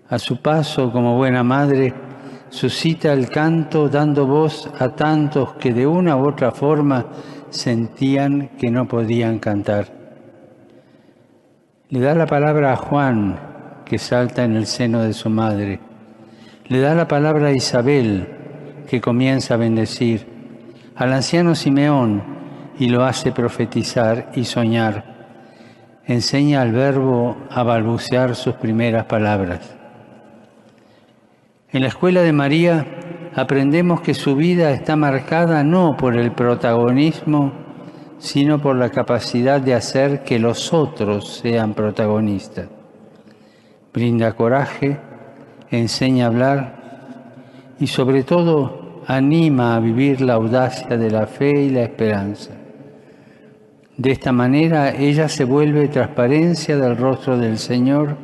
A 0.07 0.19
su 0.19 0.41
paso 0.41 0.93
como 0.93 1.17
buena 1.17 1.43
madre, 1.43 1.93
suscita 2.53 3.11
el 3.11 3.29
canto 3.29 3.89
dando 3.89 4.27
voz 4.27 4.69
a 4.77 4.89
tantos 4.89 5.53
que 5.53 5.73
de 5.73 5.87
una 5.87 6.15
u 6.15 6.27
otra 6.27 6.51
forma 6.51 7.03
sentían 7.49 8.51
que 8.59 8.69
no 8.69 8.87
podían 8.87 9.39
cantar. 9.39 9.87
Le 11.89 11.99
da 11.99 12.13
la 12.13 12.27
palabra 12.27 12.73
a 12.73 12.75
Juan, 12.75 13.39
que 13.83 13.97
salta 13.97 14.43
en 14.43 14.55
el 14.55 14.67
seno 14.67 15.01
de 15.01 15.13
su 15.13 15.31
madre. 15.31 15.79
Le 16.67 16.79
da 16.79 16.93
la 16.93 17.07
palabra 17.07 17.47
a 17.47 17.53
Isabel, 17.53 18.27
que 18.87 19.01
comienza 19.01 19.55
a 19.55 19.57
bendecir. 19.57 20.27
Al 20.95 21.11
anciano 21.11 21.55
Simeón, 21.55 22.21
y 22.77 22.87
lo 22.89 23.03
hace 23.03 23.31
profetizar 23.31 24.29
y 24.35 24.43
soñar. 24.43 25.05
Enseña 26.05 26.61
al 26.61 26.71
verbo 26.71 27.35
a 27.49 27.63
balbucear 27.63 28.35
sus 28.35 28.53
primeras 28.55 29.05
palabras. 29.05 29.82
En 31.73 31.81
la 31.81 31.87
escuela 31.87 32.21
de 32.21 32.33
María 32.33 32.85
aprendemos 33.33 34.01
que 34.01 34.13
su 34.13 34.35
vida 34.35 34.69
está 34.73 34.95
marcada 34.95 35.63
no 35.63 35.97
por 35.97 36.15
el 36.15 36.31
protagonismo, 36.31 37.51
sino 38.19 38.61
por 38.61 38.75
la 38.75 38.89
capacidad 38.89 39.59
de 39.59 39.73
hacer 39.73 40.23
que 40.23 40.37
los 40.37 40.71
otros 40.71 41.37
sean 41.37 41.73
protagonistas. 41.73 42.67
Brinda 43.91 44.33
coraje, 44.33 44.99
enseña 45.71 46.25
a 46.25 46.27
hablar 46.27 46.75
y 47.79 47.87
sobre 47.87 48.23
todo 48.23 49.01
anima 49.07 49.75
a 49.75 49.79
vivir 49.79 50.21
la 50.21 50.33
audacia 50.33 50.95
de 50.95 51.09
la 51.09 51.25
fe 51.25 51.59
y 51.59 51.69
la 51.71 51.81
esperanza. 51.81 52.51
De 53.97 54.11
esta 54.11 54.31
manera 54.31 54.91
ella 54.91 55.27
se 55.27 55.43
vuelve 55.43 55.87
transparencia 55.87 56.77
del 56.77 56.97
rostro 56.97 57.35
del 57.35 57.57
Señor 57.57 58.15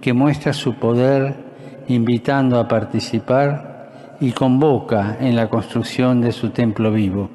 que 0.00 0.12
muestra 0.12 0.52
su 0.52 0.74
poder 0.74 1.45
invitando 1.88 2.58
a 2.58 2.68
participar 2.68 4.16
y 4.20 4.32
convoca 4.32 5.18
en 5.20 5.36
la 5.36 5.48
construcción 5.48 6.20
de 6.20 6.32
su 6.32 6.50
templo 6.50 6.92
vivo. 6.92 7.30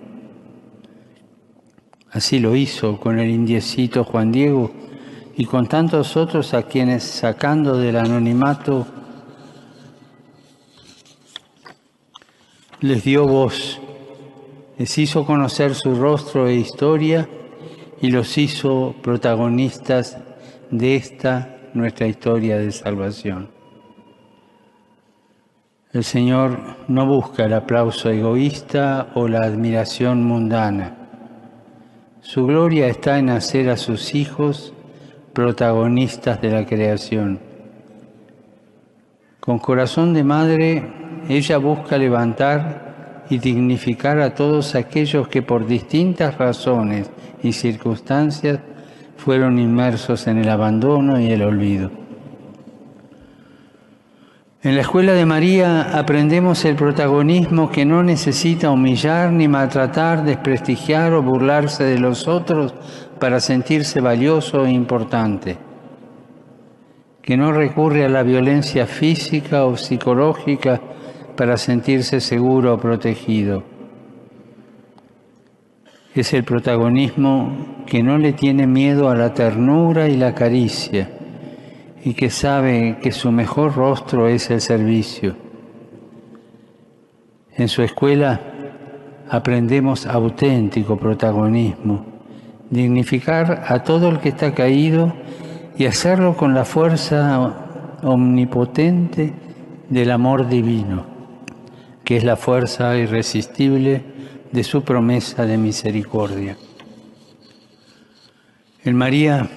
Así 2.11 2.39
lo 2.39 2.55
hizo 2.55 2.99
con 2.99 3.19
el 3.19 3.29
indiecito 3.29 4.03
Juan 4.03 4.31
Diego 4.31 4.71
y 5.37 5.45
con 5.45 5.67
tantos 5.67 6.17
otros 6.17 6.53
a 6.53 6.63
quienes 6.63 7.03
sacando 7.03 7.77
del 7.77 7.95
anonimato 7.95 8.85
les 12.81 13.03
dio 13.03 13.27
voz 13.27 13.79
Les 14.77 14.97
hizo 14.97 15.25
conocer 15.25 15.75
su 15.75 15.93
rostro 15.93 16.47
e 16.47 16.55
historia 16.55 17.29
y 18.01 18.09
los 18.09 18.35
hizo 18.39 18.95
protagonistas 19.03 20.17
de 20.71 20.95
esta 20.95 21.55
nuestra 21.75 22.07
historia 22.07 22.57
de 22.57 22.71
salvación. 22.71 23.60
El 25.93 26.05
Señor 26.05 26.57
no 26.87 27.05
busca 27.05 27.43
el 27.43 27.53
aplauso 27.53 28.09
egoísta 28.09 29.09
o 29.13 29.27
la 29.27 29.39
admiración 29.39 30.23
mundana. 30.23 30.95
Su 32.21 32.45
gloria 32.45 32.87
está 32.87 33.19
en 33.19 33.29
hacer 33.29 33.69
a 33.69 33.75
sus 33.75 34.15
hijos 34.15 34.73
protagonistas 35.33 36.41
de 36.41 36.49
la 36.49 36.65
creación. 36.65 37.39
Con 39.41 39.59
corazón 39.59 40.13
de 40.13 40.23
madre, 40.23 40.93
ella 41.27 41.57
busca 41.57 41.97
levantar 41.97 43.25
y 43.29 43.39
dignificar 43.39 44.21
a 44.21 44.33
todos 44.33 44.75
aquellos 44.75 45.27
que 45.27 45.41
por 45.41 45.65
distintas 45.65 46.37
razones 46.37 47.09
y 47.43 47.51
circunstancias 47.51 48.59
fueron 49.17 49.59
inmersos 49.59 50.25
en 50.27 50.37
el 50.37 50.47
abandono 50.47 51.19
y 51.19 51.31
el 51.31 51.41
olvido. 51.41 52.00
En 54.63 54.75
la 54.75 54.81
escuela 54.81 55.13
de 55.13 55.25
María 55.25 55.97
aprendemos 55.97 56.65
el 56.65 56.75
protagonismo 56.75 57.71
que 57.71 57.83
no 57.83 58.03
necesita 58.03 58.69
humillar 58.69 59.31
ni 59.31 59.47
maltratar, 59.47 60.23
desprestigiar 60.23 61.13
o 61.13 61.23
burlarse 61.23 61.83
de 61.83 61.97
los 61.97 62.27
otros 62.27 62.75
para 63.19 63.39
sentirse 63.39 64.01
valioso 64.01 64.63
e 64.63 64.71
importante, 64.71 65.57
que 67.23 67.37
no 67.37 67.51
recurre 67.51 68.05
a 68.05 68.09
la 68.09 68.21
violencia 68.21 68.85
física 68.85 69.65
o 69.65 69.77
psicológica 69.77 70.79
para 71.35 71.57
sentirse 71.57 72.21
seguro 72.21 72.75
o 72.75 72.77
protegido. 72.77 73.63
Es 76.13 76.33
el 76.33 76.43
protagonismo 76.43 77.83
que 77.87 78.03
no 78.03 78.19
le 78.19 78.33
tiene 78.33 78.67
miedo 78.67 79.09
a 79.09 79.15
la 79.15 79.33
ternura 79.33 80.07
y 80.07 80.17
la 80.17 80.35
caricia 80.35 81.20
y 82.03 82.13
que 82.13 82.29
sabe 82.29 82.97
que 83.01 83.11
su 83.11 83.31
mejor 83.31 83.75
rostro 83.75 84.27
es 84.27 84.49
el 84.49 84.61
servicio. 84.61 85.35
En 87.55 87.67
su 87.67 87.83
escuela 87.83 88.41
aprendemos 89.29 90.05
auténtico 90.05 90.97
protagonismo, 90.97 92.05
dignificar 92.69 93.65
a 93.67 93.83
todo 93.83 94.09
el 94.09 94.19
que 94.19 94.29
está 94.29 94.53
caído 94.53 95.13
y 95.77 95.85
hacerlo 95.85 96.35
con 96.35 96.53
la 96.53 96.65
fuerza 96.65 97.99
omnipotente 98.03 99.33
del 99.89 100.11
amor 100.11 100.47
divino, 100.47 101.05
que 102.03 102.17
es 102.17 102.23
la 102.23 102.35
fuerza 102.35 102.97
irresistible 102.97 104.03
de 104.51 104.63
su 104.63 104.83
promesa 104.83 105.45
de 105.45 105.57
misericordia. 105.57 106.57
En 108.83 108.95
María, 108.95 109.47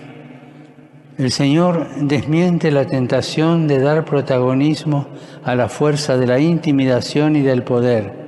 el 1.16 1.30
Señor 1.30 1.86
desmiente 2.00 2.72
la 2.72 2.86
tentación 2.86 3.68
de 3.68 3.78
dar 3.78 4.04
protagonismo 4.04 5.06
a 5.44 5.54
la 5.54 5.68
fuerza 5.68 6.16
de 6.16 6.26
la 6.26 6.40
intimidación 6.40 7.36
y 7.36 7.42
del 7.42 7.62
poder, 7.62 8.24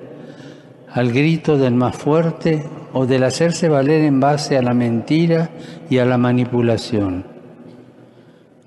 al 0.93 1.13
grito 1.13 1.59
del 1.59 1.75
más 1.75 1.97
fuerte 1.97 2.65
o 2.93 3.05
del 3.05 3.25
hacerse 3.25 3.69
valer 3.69 4.03
en 4.03 4.21
base 4.21 4.57
a 4.57 4.63
la 4.63 4.73
mentira 4.73 5.51
y 5.91 5.99
a 5.99 6.05
la 6.05 6.17
manipulación. 6.17 7.27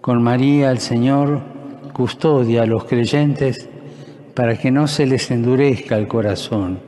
Con 0.01 0.21
María 0.21 0.71
el 0.71 0.79
Señor 0.79 1.41
custodia 1.93 2.63
a 2.63 2.65
los 2.65 2.83
creyentes 2.85 3.69
para 4.33 4.57
que 4.57 4.69
no 4.69 4.87
se 4.87 5.05
les 5.05 5.31
endurezca 5.31 5.97
el 5.97 6.07
corazón 6.07 6.79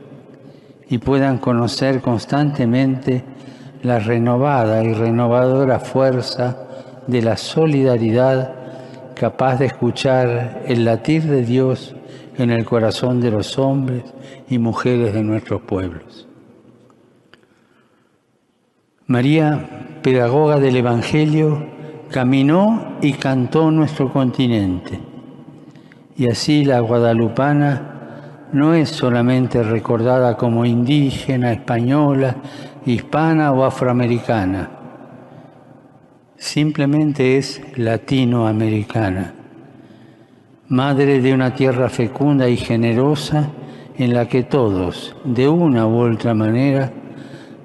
y 0.88 0.98
puedan 0.98 1.38
conocer 1.38 2.02
constantemente 2.02 3.24
la 3.82 3.98
renovada 3.98 4.84
y 4.84 4.92
renovadora 4.92 5.80
fuerza 5.80 6.68
de 7.06 7.22
la 7.22 7.36
solidaridad 7.36 8.54
capaz 9.14 9.56
de 9.56 9.66
escuchar 9.66 10.62
el 10.66 10.84
latir 10.84 11.24
de 11.24 11.44
Dios 11.44 11.94
en 12.36 12.50
el 12.50 12.64
corazón 12.64 13.20
de 13.20 13.30
los 13.30 13.58
hombres 13.58 14.02
y 14.48 14.58
mujeres 14.58 15.14
de 15.14 15.22
nuestros 15.22 15.62
pueblos. 15.62 16.26
María, 19.06 19.98
pedagoga 20.02 20.58
del 20.58 20.76
Evangelio, 20.76 21.66
caminó 22.10 22.96
y 23.00 23.12
cantó 23.12 23.70
nuestro 23.70 24.12
continente. 24.12 25.00
Y 26.16 26.28
así 26.28 26.64
la 26.64 26.80
guadalupana 26.80 28.48
no 28.52 28.74
es 28.74 28.90
solamente 28.90 29.62
recordada 29.62 30.36
como 30.36 30.64
indígena, 30.64 31.52
española, 31.52 32.36
hispana 32.84 33.52
o 33.52 33.64
afroamericana, 33.64 34.70
simplemente 36.42 37.38
es 37.38 37.62
latinoamericana, 37.76 39.32
madre 40.66 41.20
de 41.20 41.32
una 41.32 41.54
tierra 41.54 41.88
fecunda 41.88 42.48
y 42.48 42.56
generosa 42.56 43.50
en 43.96 44.12
la 44.12 44.26
que 44.26 44.42
todos, 44.42 45.14
de 45.22 45.48
una 45.48 45.86
u 45.86 46.12
otra 46.12 46.34
manera, 46.34 46.92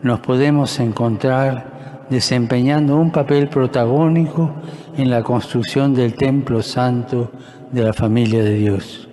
nos 0.03 0.19
podemos 0.19 0.79
encontrar 0.79 2.05
desempeñando 2.11 2.97
un 2.97 3.11
papel 3.11 3.49
protagónico 3.49 4.51
en 4.95 5.09
la 5.09 5.23
construcción 5.23 5.95
del 5.95 6.13
templo 6.13 6.61
santo 6.61 7.31
de 7.71 7.81
la 7.81 7.93
familia 7.93 8.43
de 8.43 8.53
Dios. 8.53 9.03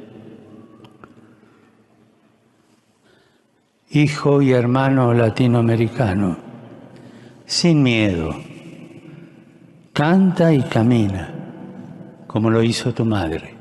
hijo 3.91 4.43
y 4.43 4.51
hermano 4.51 5.15
latinoamericano, 5.15 6.37
sin 7.47 7.81
miedo, 7.81 8.35
canta 9.95 10.53
y 10.53 10.61
camina 10.61 11.33
como 12.27 12.51
lo 12.51 12.65
hizo 12.65 12.93
tu 12.93 13.05
madre. 13.05 13.55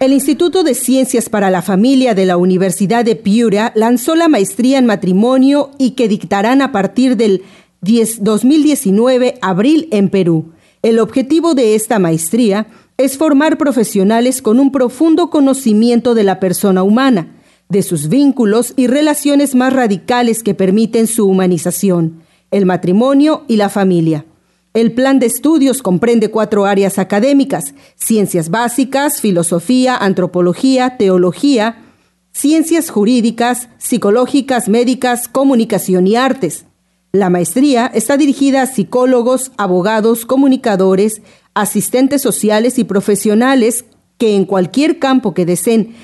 El 0.00 0.14
Instituto 0.14 0.64
de 0.64 0.74
Ciencias 0.74 1.28
para 1.28 1.50
la 1.50 1.60
Familia 1.60 2.14
de 2.14 2.24
la 2.24 2.38
Universidad 2.38 3.04
de 3.04 3.16
Piura 3.16 3.72
lanzó 3.74 4.14
la 4.16 4.28
maestría 4.28 4.78
en 4.78 4.86
matrimonio 4.86 5.72
y 5.78 5.90
que 5.90 6.08
dictarán 6.08 6.62
a 6.62 6.72
partir 6.72 7.18
del 7.18 7.42
2019 7.82 9.34
abril 9.42 9.88
en 9.90 10.08
Perú. 10.08 10.52
El 10.82 11.00
objetivo 11.00 11.52
de 11.52 11.74
esta 11.74 11.98
maestría 11.98 12.66
es 12.96 13.18
formar 13.18 13.58
profesionales 13.58 14.40
con 14.40 14.58
un 14.58 14.72
profundo 14.72 15.28
conocimiento 15.28 16.14
de 16.14 16.24
la 16.24 16.40
persona 16.40 16.82
humana, 16.82 17.43
de 17.68 17.82
sus 17.82 18.08
vínculos 18.08 18.74
y 18.76 18.86
relaciones 18.86 19.54
más 19.54 19.72
radicales 19.72 20.42
que 20.42 20.54
permiten 20.54 21.06
su 21.06 21.26
humanización, 21.26 22.22
el 22.50 22.66
matrimonio 22.66 23.44
y 23.48 23.56
la 23.56 23.68
familia. 23.68 24.26
El 24.74 24.92
plan 24.92 25.20
de 25.20 25.26
estudios 25.26 25.82
comprende 25.82 26.30
cuatro 26.30 26.66
áreas 26.66 26.98
académicas, 26.98 27.74
ciencias 27.94 28.50
básicas, 28.50 29.20
filosofía, 29.20 29.96
antropología, 29.96 30.96
teología, 30.96 31.84
ciencias 32.32 32.90
jurídicas, 32.90 33.68
psicológicas, 33.78 34.68
médicas, 34.68 35.28
comunicación 35.28 36.08
y 36.08 36.16
artes. 36.16 36.66
La 37.12 37.30
maestría 37.30 37.86
está 37.86 38.16
dirigida 38.16 38.62
a 38.62 38.66
psicólogos, 38.66 39.52
abogados, 39.56 40.26
comunicadores, 40.26 41.22
asistentes 41.54 42.20
sociales 42.20 42.76
y 42.80 42.84
profesionales 42.84 43.84
que 44.18 44.34
en 44.34 44.44
cualquier 44.44 44.98
campo 44.98 45.34
que 45.34 45.46
deseen 45.46 45.94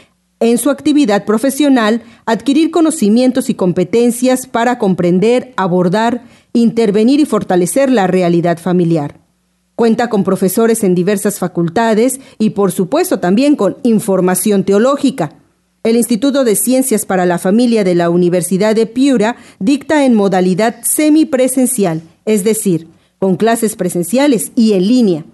en 0.40 0.56
su 0.56 0.70
actividad 0.70 1.26
profesional 1.26 2.02
adquirir 2.24 2.70
conocimientos 2.70 3.50
y 3.50 3.54
competencias 3.54 4.46
para 4.46 4.78
comprender, 4.78 5.52
abordar, 5.56 6.22
intervenir 6.54 7.20
y 7.20 7.26
fortalecer 7.26 7.90
la 7.90 8.06
realidad 8.06 8.58
familiar. 8.58 9.20
Cuenta 9.76 10.08
con 10.08 10.24
profesores 10.24 10.82
en 10.82 10.94
diversas 10.94 11.38
facultades 11.38 12.20
y 12.38 12.50
por 12.50 12.72
supuesto 12.72 13.20
también 13.20 13.54
con 13.54 13.76
información 13.82 14.64
teológica. 14.64 15.34
El 15.82 15.96
Instituto 15.96 16.44
de 16.44 16.56
Ciencias 16.56 17.06
para 17.06 17.24
la 17.24 17.38
Familia 17.38 17.84
de 17.84 17.94
la 17.94 18.10
Universidad 18.10 18.74
de 18.74 18.86
Piura 18.86 19.36
dicta 19.58 20.04
en 20.04 20.14
modalidad 20.14 20.82
semipresencial, 20.82 22.02
es 22.26 22.44
decir, 22.44 22.88
con 23.18 23.36
clases 23.36 23.76
presenciales 23.76 24.52
y 24.54 24.72
en 24.72 24.86
línea 24.86 25.24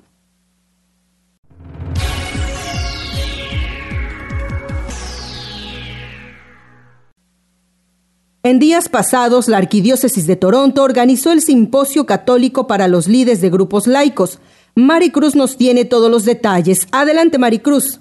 En 8.42 8.58
días 8.58 8.88
pasados, 8.88 9.50
la 9.50 9.58
Arquidiócesis 9.58 10.26
de 10.26 10.38
Toronto 10.38 10.84
organizó 10.84 11.34
el 11.34 11.42
Simposio 11.42 12.06
Católico 12.06 12.68
para 12.68 12.88
los 12.88 13.10
Líderes 13.10 13.42
de 13.42 13.50
Grupos 13.50 13.86
Laicos, 13.86 14.40
Maricruz 14.76 15.36
nos 15.36 15.58
tiene 15.58 15.84
todos 15.84 16.10
los 16.10 16.24
detalles. 16.24 16.88
Adelante, 16.92 17.38
Maricruz. 17.38 18.00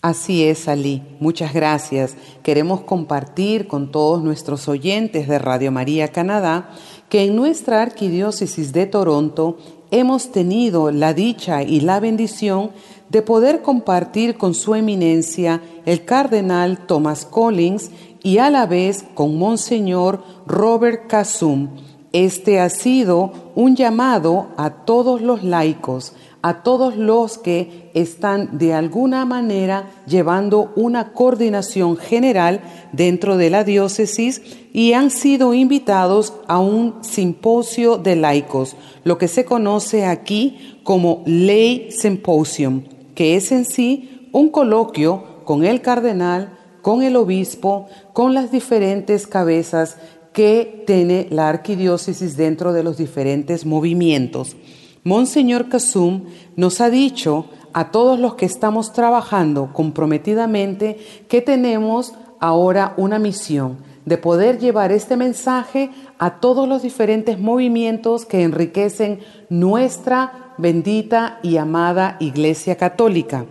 Así 0.00 0.44
es, 0.44 0.68
Ali. 0.68 1.02
Muchas 1.20 1.52
gracias. 1.52 2.16
Queremos 2.42 2.80
compartir 2.80 3.66
con 3.66 3.92
todos 3.92 4.22
nuestros 4.22 4.66
oyentes 4.68 5.28
de 5.28 5.38
Radio 5.38 5.70
María 5.70 6.08
Canadá 6.08 6.70
que 7.10 7.24
en 7.24 7.36
nuestra 7.36 7.82
arquidiócesis 7.82 8.72
de 8.72 8.86
Toronto 8.86 9.58
hemos 9.90 10.32
tenido 10.32 10.90
la 10.90 11.12
dicha 11.12 11.62
y 11.62 11.80
la 11.80 12.00
bendición 12.00 12.70
de 13.10 13.20
poder 13.20 13.60
compartir 13.60 14.38
con 14.38 14.54
su 14.54 14.74
eminencia 14.74 15.60
el 15.84 16.06
cardenal 16.06 16.86
Thomas 16.86 17.26
Collins 17.26 17.90
y 18.22 18.38
a 18.38 18.50
la 18.50 18.66
vez 18.66 19.04
con 19.14 19.38
Monseñor 19.38 20.22
Robert 20.46 21.06
Casum. 21.06 21.68
Este 22.12 22.58
ha 22.60 22.68
sido 22.70 23.32
un 23.54 23.76
llamado 23.76 24.48
a 24.56 24.70
todos 24.70 25.22
los 25.22 25.44
laicos, 25.44 26.14
a 26.42 26.62
todos 26.62 26.96
los 26.96 27.38
que 27.38 27.90
están 27.94 28.58
de 28.58 28.72
alguna 28.72 29.24
manera 29.24 29.90
llevando 30.06 30.72
una 30.74 31.12
coordinación 31.12 31.96
general 31.96 32.62
dentro 32.92 33.36
de 33.36 33.50
la 33.50 33.62
diócesis 33.62 34.42
y 34.72 34.94
han 34.94 35.10
sido 35.10 35.54
invitados 35.54 36.32
a 36.48 36.58
un 36.58 36.96
simposio 37.02 37.98
de 37.98 38.16
laicos, 38.16 38.76
lo 39.04 39.18
que 39.18 39.28
se 39.28 39.44
conoce 39.44 40.06
aquí 40.06 40.80
como 40.82 41.22
Ley 41.26 41.90
Symposium, 41.90 42.84
que 43.14 43.36
es 43.36 43.52
en 43.52 43.64
sí 43.64 44.28
un 44.32 44.48
coloquio 44.48 45.44
con 45.44 45.64
el 45.64 45.80
cardenal, 45.80 46.59
con 46.82 47.02
el 47.02 47.16
obispo, 47.16 47.86
con 48.12 48.34
las 48.34 48.50
diferentes 48.50 49.26
cabezas 49.26 49.96
que 50.32 50.84
tiene 50.86 51.26
la 51.30 51.48
arquidiócesis 51.48 52.36
dentro 52.36 52.72
de 52.72 52.82
los 52.82 52.96
diferentes 52.96 53.66
movimientos. 53.66 54.56
Monseñor 55.02 55.68
Casum 55.68 56.24
nos 56.56 56.80
ha 56.80 56.90
dicho 56.90 57.46
a 57.72 57.90
todos 57.90 58.18
los 58.18 58.34
que 58.34 58.46
estamos 58.46 58.92
trabajando 58.92 59.72
comprometidamente 59.72 60.98
que 61.28 61.40
tenemos 61.40 62.14
ahora 62.38 62.94
una 62.96 63.18
misión 63.18 63.78
de 64.04 64.18
poder 64.18 64.58
llevar 64.58 64.92
este 64.92 65.16
mensaje 65.16 65.90
a 66.18 66.40
todos 66.40 66.68
los 66.68 66.82
diferentes 66.82 67.38
movimientos 67.38 68.26
que 68.26 68.42
enriquecen 68.42 69.20
nuestra 69.48 70.54
bendita 70.58 71.38
y 71.42 71.56
amada 71.58 72.16
Iglesia 72.20 72.76
Católica. 72.76 73.46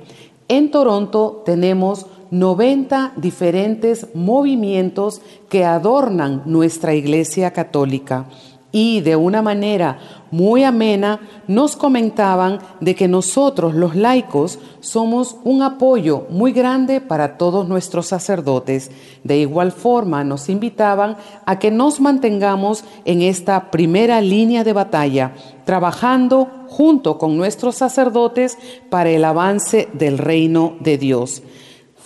En 0.47 0.71
Toronto 0.71 1.43
tenemos 1.45 2.07
90 2.31 3.13
diferentes 3.15 4.07
movimientos 4.13 5.21
que 5.49 5.65
adornan 5.65 6.43
nuestra 6.45 6.93
Iglesia 6.93 7.51
Católica 7.51 8.27
y 8.71 9.01
de 9.01 9.15
una 9.15 9.41
manera 9.41 9.99
muy 10.31 10.63
amena 10.63 11.19
nos 11.47 11.75
comentaban 11.75 12.59
de 12.79 12.93
que 12.93 13.07
nosotros 13.07 13.73
los 13.73 13.95
laicos 13.95 14.59
somos 14.79 15.37
un 15.43 15.63
apoyo 15.63 16.27
muy 16.29 16.51
grande 16.51 17.01
para 17.01 17.37
todos 17.37 17.67
nuestros 17.67 18.07
sacerdotes. 18.07 18.91
De 19.23 19.39
igual 19.39 19.71
forma 19.71 20.23
nos 20.23 20.49
invitaban 20.49 21.17
a 21.45 21.57
que 21.57 21.71
nos 21.71 21.99
mantengamos 21.99 22.83
en 23.05 23.23
esta 23.23 23.71
primera 23.71 24.21
línea 24.21 24.63
de 24.63 24.73
batalla, 24.73 25.33
trabajando 25.65 26.47
junto 26.67 27.17
con 27.17 27.37
nuestros 27.37 27.75
sacerdotes 27.75 28.57
para 28.91 29.09
el 29.09 29.25
avance 29.25 29.89
del 29.93 30.19
reino 30.19 30.75
de 30.79 30.99
Dios. 30.99 31.41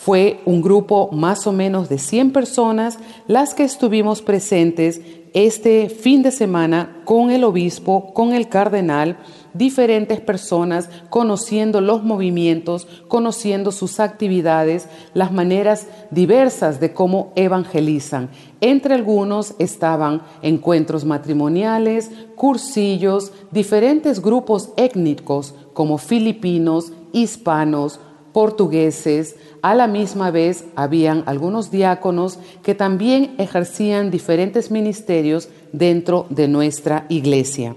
Fue 0.03 0.41
un 0.43 0.61
grupo 0.61 1.09
más 1.13 1.47
o 1.47 1.53
menos 1.53 1.87
de 1.87 1.97
100 1.97 2.33
personas 2.33 2.99
las 3.25 3.53
que 3.53 3.63
estuvimos 3.63 4.21
presentes 4.21 4.99
este 5.33 5.87
fin 5.87 6.23
de 6.23 6.31
semana 6.31 7.01
con 7.05 7.31
el 7.31 7.45
obispo, 7.45 8.13
con 8.13 8.33
el 8.33 8.49
cardenal, 8.49 9.17
diferentes 9.53 10.19
personas 10.19 10.89
conociendo 11.09 11.79
los 11.79 12.03
movimientos, 12.03 12.85
conociendo 13.07 13.71
sus 13.71 14.01
actividades, 14.01 14.89
las 15.13 15.31
maneras 15.31 15.87
diversas 16.11 16.81
de 16.81 16.91
cómo 16.91 17.31
evangelizan. 17.37 18.29
Entre 18.59 18.95
algunos 18.95 19.55
estaban 19.57 20.21
encuentros 20.41 21.05
matrimoniales, 21.05 22.11
cursillos, 22.35 23.31
diferentes 23.51 24.21
grupos 24.21 24.71
étnicos 24.75 25.55
como 25.71 25.97
filipinos, 25.97 26.91
hispanos, 27.13 28.01
portugueses, 28.33 29.35
a 29.61 29.75
la 29.75 29.87
misma 29.87 30.31
vez 30.31 30.65
habían 30.75 31.23
algunos 31.25 31.71
diáconos 31.71 32.39
que 32.63 32.75
también 32.75 33.35
ejercían 33.37 34.11
diferentes 34.11 34.71
ministerios 34.71 35.47
dentro 35.71 36.25
de 36.29 36.47
nuestra 36.47 37.05
iglesia. 37.07 37.75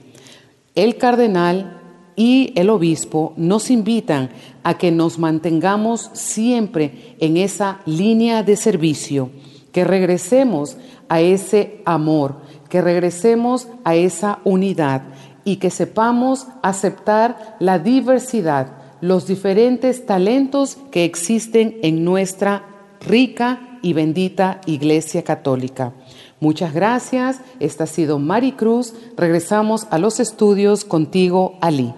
El 0.74 0.96
cardenal 0.96 1.80
y 2.16 2.52
el 2.56 2.70
obispo 2.70 3.34
nos 3.36 3.70
invitan 3.70 4.30
a 4.64 4.78
que 4.78 4.90
nos 4.90 5.18
mantengamos 5.18 6.10
siempre 6.14 7.14
en 7.20 7.36
esa 7.36 7.80
línea 7.84 8.42
de 8.42 8.56
servicio, 8.56 9.30
que 9.70 9.84
regresemos 9.84 10.76
a 11.08 11.20
ese 11.20 11.82
amor, 11.84 12.36
que 12.68 12.80
regresemos 12.80 13.68
a 13.84 13.94
esa 13.94 14.40
unidad 14.44 15.02
y 15.44 15.56
que 15.56 15.70
sepamos 15.70 16.48
aceptar 16.62 17.56
la 17.60 17.78
diversidad 17.78 18.85
los 19.00 19.26
diferentes 19.26 20.06
talentos 20.06 20.78
que 20.90 21.04
existen 21.04 21.78
en 21.82 22.04
nuestra 22.04 22.64
rica 23.00 23.78
y 23.82 23.92
bendita 23.92 24.60
Iglesia 24.66 25.22
Católica. 25.22 25.92
Muchas 26.40 26.74
gracias. 26.74 27.40
Esta 27.60 27.84
ha 27.84 27.86
sido 27.86 28.18
Mari 28.18 28.52
Cruz. 28.52 28.94
Regresamos 29.16 29.86
a 29.90 29.98
los 29.98 30.20
estudios 30.20 30.84
contigo, 30.84 31.56
Ali. 31.60 31.94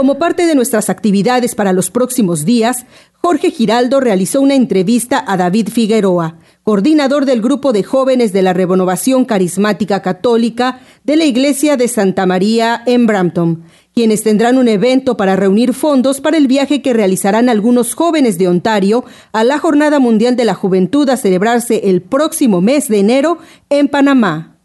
Como 0.00 0.18
parte 0.18 0.46
de 0.46 0.54
nuestras 0.54 0.88
actividades 0.88 1.54
para 1.54 1.74
los 1.74 1.90
próximos 1.90 2.46
días, 2.46 2.86
Jorge 3.20 3.50
Giraldo 3.50 4.00
realizó 4.00 4.40
una 4.40 4.54
entrevista 4.54 5.22
a 5.26 5.36
David 5.36 5.68
Figueroa, 5.68 6.38
coordinador 6.62 7.24
del 7.24 7.40
grupo 7.40 7.72
de 7.72 7.82
jóvenes 7.82 8.32
de 8.32 8.42
la 8.42 8.52
Renovación 8.52 9.24
Carismática 9.24 10.02
Católica 10.02 10.80
de 11.04 11.16
la 11.16 11.24
Iglesia 11.24 11.76
de 11.76 11.88
Santa 11.88 12.26
María 12.26 12.82
en 12.86 13.06
Brampton, 13.06 13.64
quienes 13.94 14.22
tendrán 14.22 14.58
un 14.58 14.68
evento 14.68 15.16
para 15.16 15.36
reunir 15.36 15.74
fondos 15.74 16.20
para 16.20 16.36
el 16.36 16.46
viaje 16.46 16.82
que 16.82 16.92
realizarán 16.92 17.48
algunos 17.48 17.94
jóvenes 17.94 18.38
de 18.38 18.48
Ontario 18.48 19.04
a 19.32 19.44
la 19.44 19.58
Jornada 19.58 19.98
Mundial 19.98 20.36
de 20.36 20.44
la 20.44 20.54
Juventud 20.54 21.08
a 21.08 21.16
celebrarse 21.16 21.90
el 21.90 22.02
próximo 22.02 22.60
mes 22.60 22.88
de 22.88 23.00
enero 23.00 23.38
en 23.68 23.88
Panamá. 23.88 24.58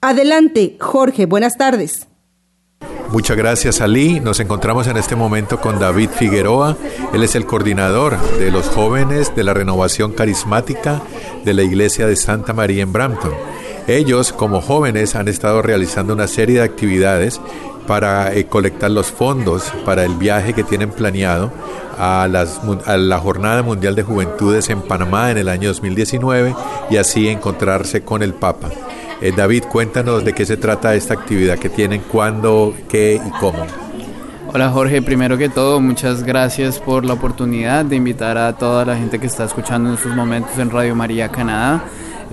Adelante, 0.00 0.76
Jorge, 0.80 1.26
buenas 1.26 1.56
tardes. 1.56 2.08
Muchas 3.10 3.36
gracias 3.36 3.80
Ali. 3.80 4.20
Nos 4.20 4.40
encontramos 4.40 4.86
en 4.86 4.96
este 4.96 5.14
momento 5.14 5.60
con 5.60 5.78
David 5.78 6.10
Figueroa. 6.10 6.76
Él 7.12 7.22
es 7.22 7.34
el 7.34 7.46
coordinador 7.46 8.18
de 8.38 8.50
los 8.50 8.66
jóvenes 8.68 9.34
de 9.36 9.44
la 9.44 9.54
renovación 9.54 10.12
carismática 10.12 11.00
de 11.44 11.54
la 11.54 11.62
iglesia 11.62 12.06
de 12.06 12.16
Santa 12.16 12.52
María 12.52 12.82
en 12.82 12.92
Brampton. 12.92 13.32
Ellos 13.86 14.32
como 14.32 14.60
jóvenes 14.60 15.14
han 15.14 15.28
estado 15.28 15.62
realizando 15.62 16.14
una 16.14 16.26
serie 16.26 16.56
de 16.56 16.64
actividades 16.64 17.40
para 17.86 18.34
eh, 18.34 18.46
colectar 18.46 18.90
los 18.90 19.08
fondos 19.08 19.70
para 19.84 20.04
el 20.04 20.14
viaje 20.14 20.54
que 20.54 20.64
tienen 20.64 20.90
planeado 20.90 21.52
a, 21.98 22.24
a, 22.24 22.96
la 22.96 23.18
Jornada 23.18 23.62
Mundial 23.62 23.94
de 23.94 24.02
Juventudes 24.02 24.70
en 24.70 24.80
Panamá 24.80 25.30
en 25.30 25.38
el 25.38 25.48
año 25.48 25.68
2019 25.68 26.54
y 26.90 26.96
así 26.96 27.28
encontrarse 27.28 28.02
con 28.02 28.22
el 28.22 28.34
Papa. 28.34 28.70
Eh, 29.20 29.32
David, 29.36 29.64
cuéntanos 29.64 30.24
de 30.24 30.32
qué 30.32 30.44
se 30.44 30.56
trata 30.56 30.94
esta 30.94 31.14
actividad 31.14 31.58
que 31.58 31.68
tienen, 31.68 32.02
cuándo, 32.02 32.74
qué 32.88 33.20
y 33.24 33.30
cómo. 33.40 33.64
Hola 34.52 34.70
Jorge, 34.70 35.02
primero 35.02 35.36
que 35.36 35.48
todo, 35.48 35.80
muchas 35.80 36.22
gracias 36.22 36.78
por 36.78 37.04
la 37.04 37.14
oportunidad 37.14 37.84
de 37.84 37.96
invitar 37.96 38.38
a 38.38 38.52
toda 38.52 38.84
la 38.84 38.96
gente 38.96 39.18
que 39.18 39.26
está 39.26 39.44
escuchando 39.44 39.88
en 39.88 39.96
estos 39.96 40.14
momentos 40.14 40.56
en 40.58 40.70
Radio 40.70 40.94
María 40.94 41.28
Canadá. 41.28 41.84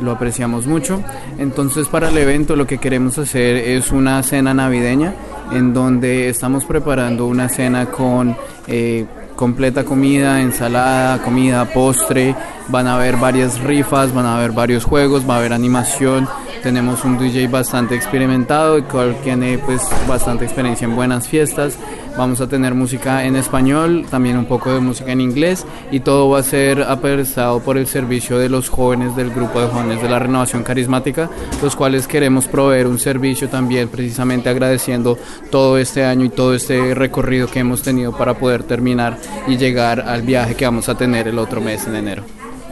Lo 0.02 0.12
apreciamos 0.12 0.68
mucho. 0.68 1.04
Entonces 1.38 1.88
para 1.88 2.10
el 2.10 2.18
evento 2.18 2.56
lo 2.56 2.68
que 2.68 2.78
queremos 2.78 3.18
hacer 3.18 3.56
es 3.58 3.92
una 3.92 4.22
cena 4.24 4.54
navideña 4.54 5.14
en 5.52 5.74
donde 5.74 6.30
estamos 6.30 6.66
preparando 6.66 7.26
una 7.26 7.50
cena 7.50 7.88
con 7.88 8.36
eh, 8.68 9.06
completa 9.36 9.84
comida, 9.84 10.42
ensalada, 10.42 11.22
comida, 11.24 11.66
postre. 11.66 12.36
Van 12.68 12.88
a 12.88 12.96
haber 12.96 13.18
varias 13.18 13.60
rifas, 13.60 14.14
van 14.14 14.26
a 14.26 14.38
haber 14.38 14.52
varios 14.52 14.86
juegos, 14.86 15.28
va 15.28 15.36
a 15.36 15.38
haber 15.40 15.54
animación 15.54 16.28
tenemos 16.62 17.04
un 17.04 17.18
DJ 17.18 17.48
bastante 17.48 17.96
experimentado, 17.96 18.78
el 18.78 18.84
cual 18.84 19.16
tiene 19.24 19.58
pues 19.58 19.82
bastante 20.08 20.46
experiencia 20.46 20.86
en 20.86 20.96
buenas 20.96 21.28
fiestas. 21.28 21.78
Vamos 22.18 22.42
a 22.42 22.48
tener 22.48 22.74
música 22.76 23.24
en 23.26 23.36
español, 23.36 24.06
también 24.10 24.38
un 24.38 24.46
poco 24.46 24.74
de 24.74 24.80
música 24.80 25.12
en 25.12 25.22
inglés 25.22 25.66
y 25.92 26.02
todo 26.02 26.30
va 26.30 26.40
a 26.40 26.44
ser 26.44 26.84
apresado 26.84 27.62
por 27.62 27.78
el 27.78 27.88
servicio 27.88 28.38
de 28.38 28.50
los 28.50 28.70
jóvenes 28.70 29.16
del 29.16 29.32
grupo 29.32 29.62
de 29.62 29.68
jóvenes 29.68 30.02
de 30.02 30.10
la 30.10 30.20
renovación 30.20 30.64
carismática, 30.64 31.30
los 31.62 31.76
cuales 31.76 32.08
queremos 32.08 32.48
proveer 32.48 32.88
un 32.88 33.00
servicio 33.00 33.48
también 33.50 33.88
precisamente 33.88 34.50
agradeciendo 34.50 35.18
todo 35.50 35.78
este 35.78 36.04
año 36.04 36.26
y 36.26 36.30
todo 36.30 36.54
este 36.54 36.94
recorrido 36.94 37.48
que 37.48 37.60
hemos 37.60 37.82
tenido 37.82 38.16
para 38.16 38.34
poder 38.34 38.64
terminar 38.64 39.18
y 39.48 39.58
llegar 39.58 40.02
al 40.02 40.22
viaje 40.22 40.56
que 40.56 40.66
vamos 40.66 40.90
a 40.90 40.96
tener 40.96 41.28
el 41.28 41.40
otro 41.40 41.62
mes 41.62 41.88
en 41.88 41.96
enero. 41.96 42.24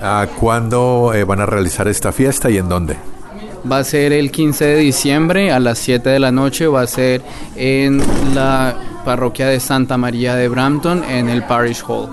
¿A 0.01 0.27
¿Cuándo 0.39 1.11
eh, 1.13 1.23
van 1.23 1.41
a 1.41 1.45
realizar 1.45 1.87
esta 1.87 2.11
fiesta 2.11 2.49
y 2.49 2.57
en 2.57 2.69
dónde? 2.69 2.95
Va 3.69 3.79
a 3.79 3.83
ser 3.83 4.13
el 4.13 4.31
15 4.31 4.65
de 4.65 4.75
diciembre 4.77 5.51
a 5.51 5.59
las 5.59 5.79
7 5.79 6.09
de 6.09 6.19
la 6.19 6.31
noche, 6.31 6.67
va 6.67 6.81
a 6.81 6.87
ser 6.87 7.21
en 7.55 8.01
la 8.33 8.75
parroquia 9.03 9.47
de 9.47 9.59
Santa 9.59 9.97
María 9.97 10.35
de 10.35 10.47
Brampton 10.47 11.03
en 11.03 11.29
el 11.29 11.43
Parish 11.43 11.83
Hall. 11.87 12.09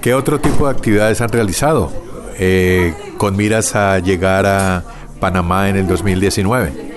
¿Qué 0.00 0.14
otro 0.14 0.40
tipo 0.40 0.66
de 0.66 0.72
actividades 0.72 1.20
han 1.20 1.30
realizado 1.30 1.92
eh, 2.38 2.94
con 3.16 3.36
miras 3.36 3.74
a 3.74 3.98
llegar 3.98 4.46
a 4.46 4.84
Panamá 5.20 5.68
en 5.68 5.76
el 5.76 5.86
2019? 5.86 6.87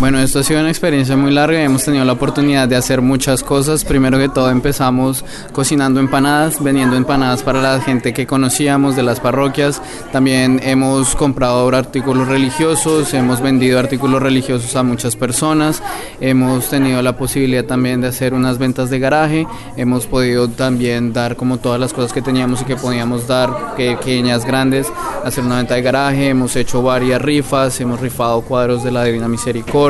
Bueno, 0.00 0.18
esto 0.18 0.40
ha 0.40 0.42
sido 0.42 0.58
una 0.58 0.70
experiencia 0.70 1.16
muy 1.16 1.30
larga 1.30 1.62
hemos 1.62 1.84
tenido 1.84 2.04
la 2.04 2.14
oportunidad 2.14 2.66
de 2.66 2.74
hacer 2.74 3.00
muchas 3.00 3.44
cosas. 3.44 3.84
Primero 3.84 4.18
que 4.18 4.28
todo 4.28 4.50
empezamos 4.50 5.24
cocinando 5.52 6.00
empanadas, 6.00 6.62
vendiendo 6.62 6.96
empanadas 6.96 7.44
para 7.44 7.62
la 7.62 7.80
gente 7.80 8.12
que 8.12 8.26
conocíamos 8.26 8.96
de 8.96 9.04
las 9.04 9.20
parroquias. 9.20 9.80
También 10.10 10.60
hemos 10.64 11.14
comprado 11.14 11.68
artículos 11.68 12.26
religiosos, 12.26 13.14
hemos 13.14 13.40
vendido 13.40 13.78
artículos 13.78 14.20
religiosos 14.20 14.74
a 14.74 14.82
muchas 14.82 15.14
personas. 15.14 15.80
Hemos 16.20 16.68
tenido 16.68 17.00
la 17.00 17.16
posibilidad 17.16 17.64
también 17.64 18.00
de 18.00 18.08
hacer 18.08 18.34
unas 18.34 18.58
ventas 18.58 18.90
de 18.90 18.98
garaje. 18.98 19.46
Hemos 19.76 20.06
podido 20.06 20.48
también 20.48 21.12
dar 21.12 21.36
como 21.36 21.58
todas 21.58 21.78
las 21.78 21.92
cosas 21.92 22.12
que 22.12 22.20
teníamos 22.20 22.62
y 22.62 22.64
que 22.64 22.76
podíamos 22.76 23.28
dar, 23.28 23.76
pequeñas, 23.76 24.44
grandes, 24.44 24.88
hacer 25.24 25.44
una 25.44 25.58
venta 25.58 25.76
de 25.76 25.82
garaje. 25.82 26.30
Hemos 26.30 26.56
hecho 26.56 26.82
varias 26.82 27.22
rifas, 27.22 27.80
hemos 27.80 28.00
rifado 28.00 28.42
cuadros 28.42 28.82
de 28.82 28.90
la 28.90 29.04
Divina 29.04 29.28
Misericordia 29.28 29.83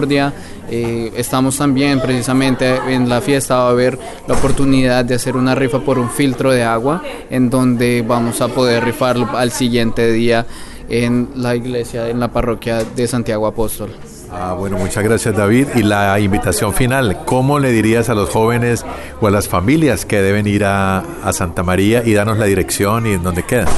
eh, 0.71 1.13
estamos 1.17 1.59
también 1.59 2.01
precisamente 2.01 2.77
en 2.89 3.09
la 3.09 3.21
fiesta 3.21 3.57
va 3.57 3.69
a 3.69 3.71
haber 3.71 3.99
la 4.27 4.35
oportunidad 4.35 5.05
de 5.05 5.15
hacer 5.15 5.37
una 5.37 5.55
rifa 5.55 5.81
por 5.81 5.99
un 5.99 6.11
filtro 6.11 6.51
de 6.51 6.65
agua 6.65 7.03
en 7.31 7.49
donde 7.49 8.03
vamos 8.07 8.41
a 8.41 8.49
poder 8.49 8.85
rifarlo 8.85 9.29
al 9.37 9.53
siguiente 9.53 10.11
día 10.11 10.47
en 10.89 11.29
la 11.37 11.55
iglesia, 11.55 12.09
en 12.09 12.19
la 12.19 12.29
parroquia 12.29 12.83
de 12.83 13.07
Santiago 13.07 13.47
Apóstol. 13.47 13.91
Ah, 14.33 14.55
bueno, 14.59 14.79
muchas 14.79 15.05
gracias 15.05 15.37
David. 15.37 15.69
Y 15.77 15.83
la 15.85 16.19
invitación 16.19 16.75
final, 16.75 17.25
¿cómo 17.25 17.61
le 17.61 17.71
dirías 17.71 18.09
a 18.09 18.15
los 18.15 18.31
jóvenes 18.31 18.85
o 19.21 19.29
a 19.29 19.31
las 19.31 19.49
familias 19.49 20.05
que 20.05 20.21
deben 20.21 20.47
ir 20.49 20.65
a, 20.65 21.05
a 21.23 21.33
Santa 21.33 21.63
María 21.63 22.03
y 22.05 22.15
darnos 22.15 22.39
la 22.39 22.47
dirección 22.47 23.07
y 23.07 23.13
en 23.13 23.23
dónde 23.23 23.45
quedan? 23.45 23.69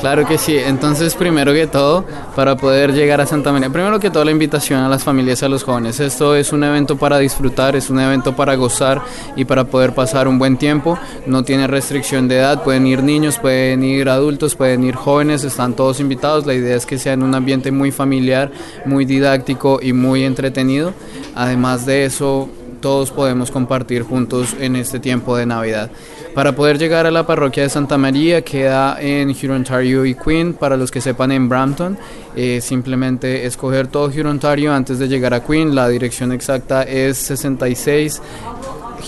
Claro 0.00 0.26
que 0.26 0.38
sí. 0.38 0.56
Entonces, 0.56 1.16
primero 1.16 1.52
que 1.52 1.66
todo, 1.66 2.04
para 2.36 2.56
poder 2.56 2.92
llegar 2.92 3.20
a 3.20 3.26
Santa 3.26 3.50
María, 3.50 3.68
primero 3.68 3.98
que 3.98 4.10
todo 4.10 4.24
la 4.24 4.30
invitación 4.30 4.80
a 4.80 4.88
las 4.88 5.02
familias 5.02 5.42
y 5.42 5.44
a 5.44 5.48
los 5.48 5.64
jóvenes. 5.64 5.98
Esto 5.98 6.36
es 6.36 6.52
un 6.52 6.62
evento 6.62 6.96
para 6.96 7.18
disfrutar, 7.18 7.74
es 7.74 7.90
un 7.90 7.98
evento 7.98 8.36
para 8.36 8.54
gozar 8.54 9.02
y 9.34 9.44
para 9.44 9.64
poder 9.64 9.94
pasar 9.94 10.28
un 10.28 10.38
buen 10.38 10.56
tiempo. 10.56 10.96
No 11.26 11.42
tiene 11.42 11.66
restricción 11.66 12.28
de 12.28 12.36
edad, 12.36 12.62
pueden 12.62 12.86
ir 12.86 13.02
niños, 13.02 13.38
pueden 13.38 13.82
ir 13.82 14.08
adultos, 14.08 14.54
pueden 14.54 14.84
ir 14.84 14.94
jóvenes, 14.94 15.42
están 15.42 15.74
todos 15.74 15.98
invitados. 15.98 16.46
La 16.46 16.54
idea 16.54 16.76
es 16.76 16.86
que 16.86 16.96
sea 16.96 17.14
en 17.14 17.24
un 17.24 17.34
ambiente 17.34 17.72
muy 17.72 17.90
familiar, 17.90 18.52
muy 18.86 19.04
didáctico 19.04 19.80
y 19.82 19.92
muy 19.92 20.22
entretenido. 20.22 20.94
Además 21.34 21.86
de 21.86 22.04
eso, 22.04 22.48
todos 22.80 23.10
podemos 23.10 23.50
compartir 23.50 24.02
juntos 24.02 24.54
en 24.60 24.76
este 24.76 25.00
tiempo 25.00 25.36
de 25.36 25.46
Navidad. 25.46 25.90
Para 26.34 26.54
poder 26.54 26.78
llegar 26.78 27.06
a 27.06 27.10
la 27.10 27.26
parroquia 27.26 27.64
de 27.64 27.68
Santa 27.68 27.98
María 27.98 28.42
queda 28.42 28.96
en 29.00 29.30
Hurontario 29.30 30.04
y 30.04 30.14
Queen, 30.14 30.54
para 30.54 30.76
los 30.76 30.90
que 30.90 31.00
sepan 31.00 31.32
en 31.32 31.48
Brampton, 31.48 31.98
eh, 32.36 32.60
simplemente 32.60 33.46
escoger 33.46 33.88
todo 33.88 34.06
Hurontario 34.08 34.72
antes 34.72 34.98
de 34.98 35.08
llegar 35.08 35.34
a 35.34 35.42
Queen, 35.42 35.74
la 35.74 35.88
dirección 35.88 36.32
exacta 36.32 36.82
es 36.82 37.18
66 37.18 38.22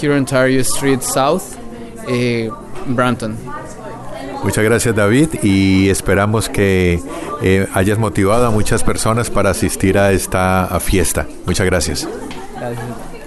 Hurontario 0.02 0.60
Street 0.60 1.00
South, 1.00 1.42
eh, 2.08 2.50
Brampton. 2.86 3.36
Muchas 4.42 4.64
gracias 4.64 4.94
David 4.96 5.28
y 5.42 5.90
esperamos 5.90 6.48
que 6.48 7.00
eh, 7.42 7.66
hayas 7.74 7.98
motivado 7.98 8.46
a 8.46 8.50
muchas 8.50 8.82
personas 8.82 9.30
para 9.30 9.50
asistir 9.50 9.98
a 9.98 10.12
esta 10.12 10.80
fiesta. 10.80 11.26
Muchas 11.46 11.66
gracias. 11.66 12.08
Gracias. 12.58 13.20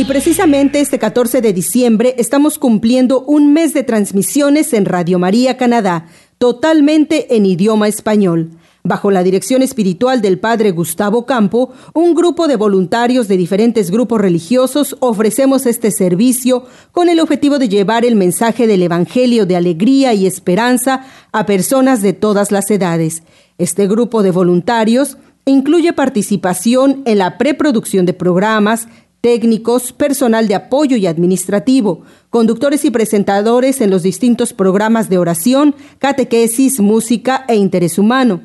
Y 0.00 0.06
precisamente 0.06 0.80
este 0.80 0.98
14 0.98 1.42
de 1.42 1.52
diciembre 1.52 2.14
estamos 2.16 2.58
cumpliendo 2.58 3.20
un 3.20 3.52
mes 3.52 3.74
de 3.74 3.82
transmisiones 3.82 4.72
en 4.72 4.86
Radio 4.86 5.18
María 5.18 5.58
Canadá, 5.58 6.06
totalmente 6.38 7.36
en 7.36 7.44
idioma 7.44 7.86
español. 7.86 8.48
Bajo 8.82 9.10
la 9.10 9.22
dirección 9.22 9.60
espiritual 9.60 10.22
del 10.22 10.38
padre 10.38 10.70
Gustavo 10.70 11.26
Campo, 11.26 11.72
un 11.92 12.14
grupo 12.14 12.48
de 12.48 12.56
voluntarios 12.56 13.28
de 13.28 13.36
diferentes 13.36 13.90
grupos 13.90 14.22
religiosos 14.22 14.96
ofrecemos 15.00 15.66
este 15.66 15.90
servicio 15.90 16.64
con 16.92 17.10
el 17.10 17.20
objetivo 17.20 17.58
de 17.58 17.68
llevar 17.68 18.06
el 18.06 18.16
mensaje 18.16 18.66
del 18.66 18.82
Evangelio 18.82 19.44
de 19.44 19.56
alegría 19.56 20.14
y 20.14 20.26
esperanza 20.26 21.04
a 21.30 21.44
personas 21.44 22.00
de 22.00 22.14
todas 22.14 22.52
las 22.52 22.70
edades. 22.70 23.22
Este 23.58 23.86
grupo 23.86 24.22
de 24.22 24.30
voluntarios 24.30 25.18
incluye 25.44 25.92
participación 25.92 27.02
en 27.04 27.18
la 27.18 27.36
preproducción 27.36 28.06
de 28.06 28.14
programas, 28.14 28.88
técnicos, 29.20 29.92
personal 29.92 30.48
de 30.48 30.54
apoyo 30.54 30.96
y 30.96 31.06
administrativo, 31.06 32.02
conductores 32.30 32.84
y 32.84 32.90
presentadores 32.90 33.80
en 33.80 33.90
los 33.90 34.02
distintos 34.02 34.52
programas 34.52 35.08
de 35.08 35.18
oración, 35.18 35.74
catequesis, 35.98 36.80
música 36.80 37.44
e 37.48 37.56
interés 37.56 37.98
humano. 37.98 38.40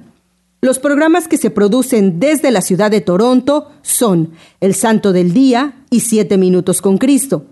Los 0.61 0.79
programas 0.79 1.27
que 1.27 1.37
se 1.37 1.51
producen 1.51 2.19
desde 2.19 2.51
la 2.51 2.61
ciudad 2.61 2.91
de 2.91 3.01
Toronto 3.01 3.71
son 3.81 4.31
El 4.59 4.73
Santo 4.73 5.13
del 5.13 5.33
Día 5.33 5.85
y 5.89 6.01
Siete 6.01 6.37
Minutos 6.37 6.81
con 6.81 6.97
Cristo, 6.97 7.45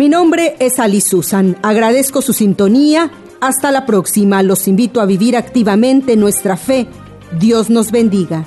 Mi 0.00 0.08
nombre 0.08 0.56
es 0.60 0.78
Ali 0.78 1.02
Susan. 1.02 1.58
Agradezco 1.60 2.22
su 2.22 2.32
sintonía. 2.32 3.10
Hasta 3.42 3.70
la 3.70 3.84
próxima. 3.84 4.42
Los 4.42 4.66
invito 4.66 5.02
a 5.02 5.04
vivir 5.04 5.36
activamente 5.36 6.16
nuestra 6.16 6.56
fe. 6.56 6.86
Dios 7.38 7.68
nos 7.68 7.90
bendiga. 7.90 8.46